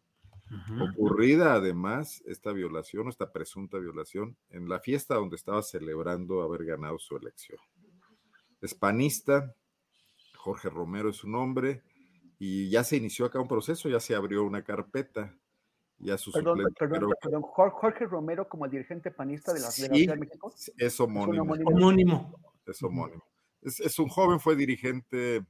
[0.80, 6.98] Ocurrida además esta violación, esta presunta violación, en la fiesta donde estaba celebrando haber ganado
[6.98, 7.58] su elección.
[8.60, 9.54] Es panista,
[10.36, 11.82] Jorge Romero es su nombre,
[12.38, 15.34] y ya se inició acá un proceso, ya se abrió una carpeta.
[15.98, 20.52] Ya su perdón, perdón, perdón, Jorge Romero como dirigente panista de la, Ciudad de México.
[20.76, 21.54] Es homónimo.
[21.64, 22.38] homónimo.
[22.66, 23.24] Es homónimo.
[23.62, 25.44] Es, es un joven, fue dirigente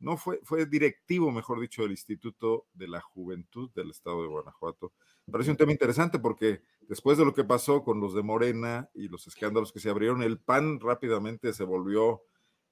[0.00, 4.92] no fue, fue directivo, mejor dicho, del Instituto de la Juventud del Estado de Guanajuato.
[5.26, 8.88] Me parece un tema interesante porque después de lo que pasó con los de Morena
[8.94, 12.22] y los escándalos que se abrieron, el PAN rápidamente se volvió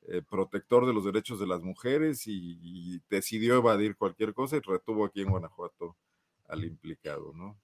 [0.06, 5.04] eh, protector de los derechos de las mujeres y, decidió evadir cualquier cosa y retuvo
[5.04, 5.96] aquí en Guanajuato
[6.46, 7.58] al implicado, ¿no?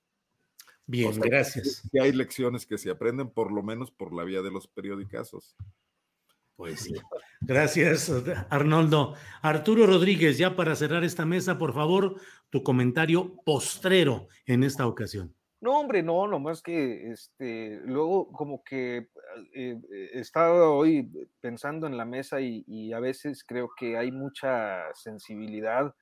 [0.87, 1.89] Bien, gracias.
[1.91, 5.57] Y hay lecciones que se aprenden por lo menos por la vía de los periodicazos.
[6.57, 6.95] Pues sí.
[7.41, 8.11] Gracias,
[8.49, 9.15] Arnoldo.
[9.43, 12.17] Arturo Rodríguez, ya para cerrar esta mesa, por favor,
[12.51, 15.35] tu comentario postrero en esta ocasión.
[15.65, 19.09] No, hombre, no, nomás que este, luego como que
[19.55, 19.81] eh,
[20.13, 21.11] estaba hoy
[21.41, 25.95] pensando en la mesa y, a veces creo que hay mucha sensibilidad.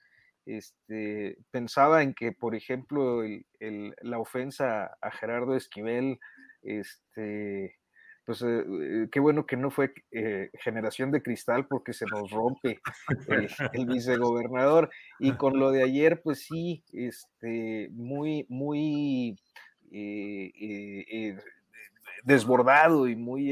[0.46, 3.22] Este, pensaba en que, por ejemplo,
[3.60, 6.18] la ofensa a Gerardo Esquivel,
[6.62, 7.76] este,
[8.24, 12.30] pues eh, eh, qué bueno que no fue eh, generación de cristal porque se nos
[12.30, 12.80] rompe
[13.72, 14.90] el, vicegobernador.
[15.18, 19.38] Y con lo de ayer, pues sí, este, muy, muy
[22.24, 23.50] desbordado y muy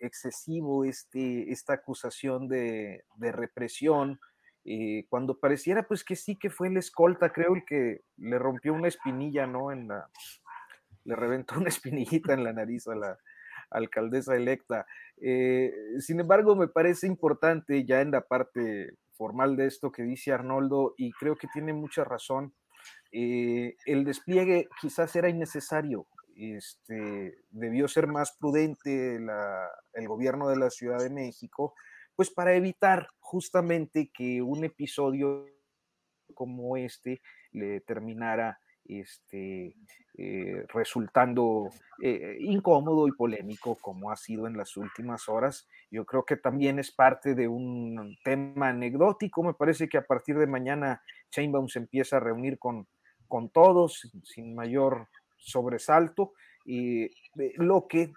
[0.00, 4.20] excesivo este, esta acusación de, de represión.
[5.08, 8.88] cuando pareciera pues que sí que fue el escolta, creo el que le rompió una
[8.88, 9.72] espinilla, ¿no?
[9.72, 10.10] En la,
[11.04, 13.18] le reventó una espinillita en la nariz a la,
[13.70, 14.86] alcaldesa electa.
[15.16, 20.32] Eh, sin embargo, me parece importante ya en la parte formal de esto que dice
[20.32, 22.54] Arnoldo, y creo que tiene mucha razón,
[23.10, 26.06] eh, el despliegue quizás era innecesario.
[26.36, 31.74] Este, debió ser más prudente el gobierno de la Ciudad de México,
[32.14, 35.46] pues para evitar justamente que un episodio
[36.34, 37.20] como este
[37.50, 39.76] le terminara este,
[40.16, 41.68] eh, resultando
[42.02, 45.68] eh, incómodo y polémico como ha sido en las últimas horas.
[45.90, 49.42] Yo creo que también es parte de un tema anecdótico.
[49.42, 52.88] Me parece que a partir de mañana Chainbaum se empieza a reunir con,
[53.28, 56.32] con todos sin mayor sobresalto.
[56.64, 58.12] Y eh, lo que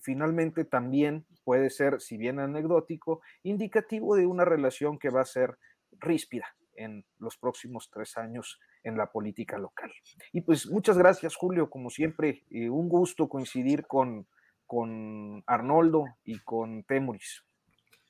[0.00, 5.58] finalmente también puede ser, si bien anecdótico, indicativo de una relación que va a ser
[5.92, 9.92] ríspida en los próximos tres años en la política local.
[10.32, 14.26] Y pues muchas gracias, Julio, como siempre, eh, un gusto coincidir con,
[14.66, 17.44] con Arnoldo y con Temuris.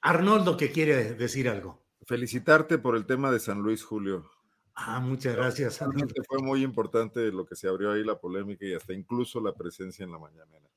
[0.03, 1.83] Arnoldo, que quiere decir algo.
[2.07, 4.31] Felicitarte por el tema de San Luis, Julio.
[4.75, 5.79] Ah, muchas gracias.
[6.29, 10.05] Fue muy importante lo que se abrió ahí, la polémica y hasta incluso la presencia
[10.05, 10.69] en la mañanera.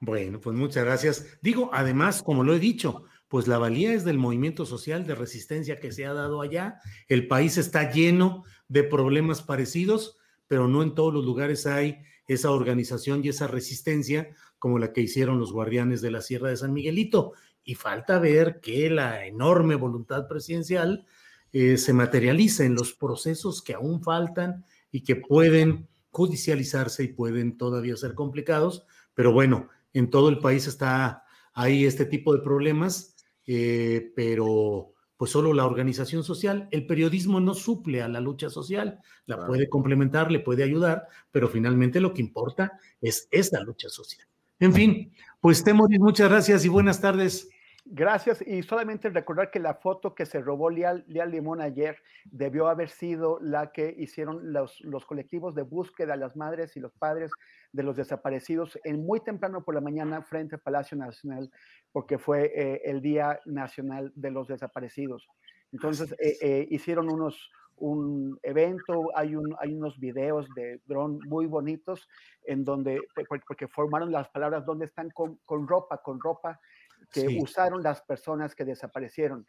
[0.00, 1.38] Bueno, pues muchas gracias.
[1.42, 5.80] Digo, además, como lo he dicho, pues la valía es del movimiento social de resistencia
[5.80, 6.82] que se ha dado allá.
[7.08, 10.18] El país está lleno de problemas parecidos,
[10.48, 14.28] pero no en todos los lugares hay esa organización y esa resistencia
[14.58, 17.32] como la que hicieron los guardianes de la Sierra de San Miguelito.
[17.64, 21.06] Y falta ver que la enorme voluntad presidencial
[21.54, 27.56] eh, se materialice en los procesos que aún faltan y que pueden judicializarse y pueden
[27.56, 28.84] todavía ser complicados,
[29.14, 33.11] pero bueno, en todo el país está ahí este tipo de problemas,
[33.46, 38.98] eh, pero pues solo la organización social, el periodismo no suple a la lucha social,
[39.26, 44.26] la puede complementar, le puede ayudar, pero finalmente lo que importa es esta lucha social.
[44.58, 47.48] En fin, pues Temoris, muchas gracias y buenas tardes.
[47.84, 48.42] Gracias.
[48.46, 53.38] Y solamente recordar que la foto que se robó Leal, Limón ayer debió haber sido
[53.40, 57.32] la que hicieron los, los, colectivos de búsqueda, las madres y los padres
[57.72, 61.50] de los desaparecidos, en muy temprano por la mañana frente al Palacio Nacional,
[61.90, 65.28] porque fue eh, el Día Nacional de los Desaparecidos.
[65.72, 67.50] Entonces, eh, eh, hicieron unos,
[67.82, 72.08] un evento, hay, un, hay unos videos de dron muy bonitos
[72.44, 73.00] en donde,
[73.48, 76.60] porque formaron las palabras, donde están con, con ropa, con ropa
[77.10, 79.44] que usaron las personas que desaparecieron.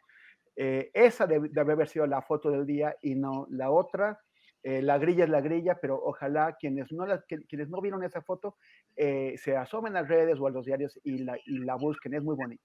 [0.56, 4.20] Eh, esa debe, haber sido la foto del día y no la otra.
[4.64, 7.06] Eh, la grilla es la grilla, pero ojalá quienes no,
[7.48, 8.56] quienes no vieron esa foto
[8.96, 12.14] eh, se asomen a las redes o a los diarios y la, y la busquen,
[12.14, 12.64] es muy bonita.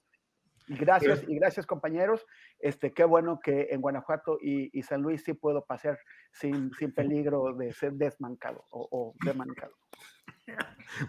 [0.70, 2.26] Y gracias, y gracias compañeros.
[2.60, 6.00] Este, qué bueno que en Guanajuato y, y San Luis sí puedo pasar
[6.32, 9.74] sin, sin peligro de ser desmancado o, o desmancado.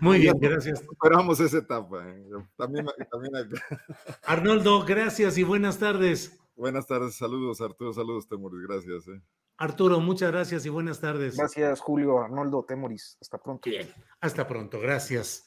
[0.00, 0.82] Muy bien, gracias.
[0.82, 2.08] Esperamos esa etapa.
[2.08, 2.24] ¿eh?
[2.56, 2.86] También,
[4.24, 6.38] Arnoldo, gracias y buenas tardes.
[6.56, 9.08] Buenas tardes, saludos Arturo, saludos Temoris, gracias.
[9.08, 9.22] ¿eh?
[9.56, 11.36] Arturo, muchas gracias y buenas tardes.
[11.36, 13.70] Gracias Julio, Arnoldo, Temoris, hasta pronto.
[13.70, 13.88] Bien,
[14.20, 15.46] hasta pronto, gracias.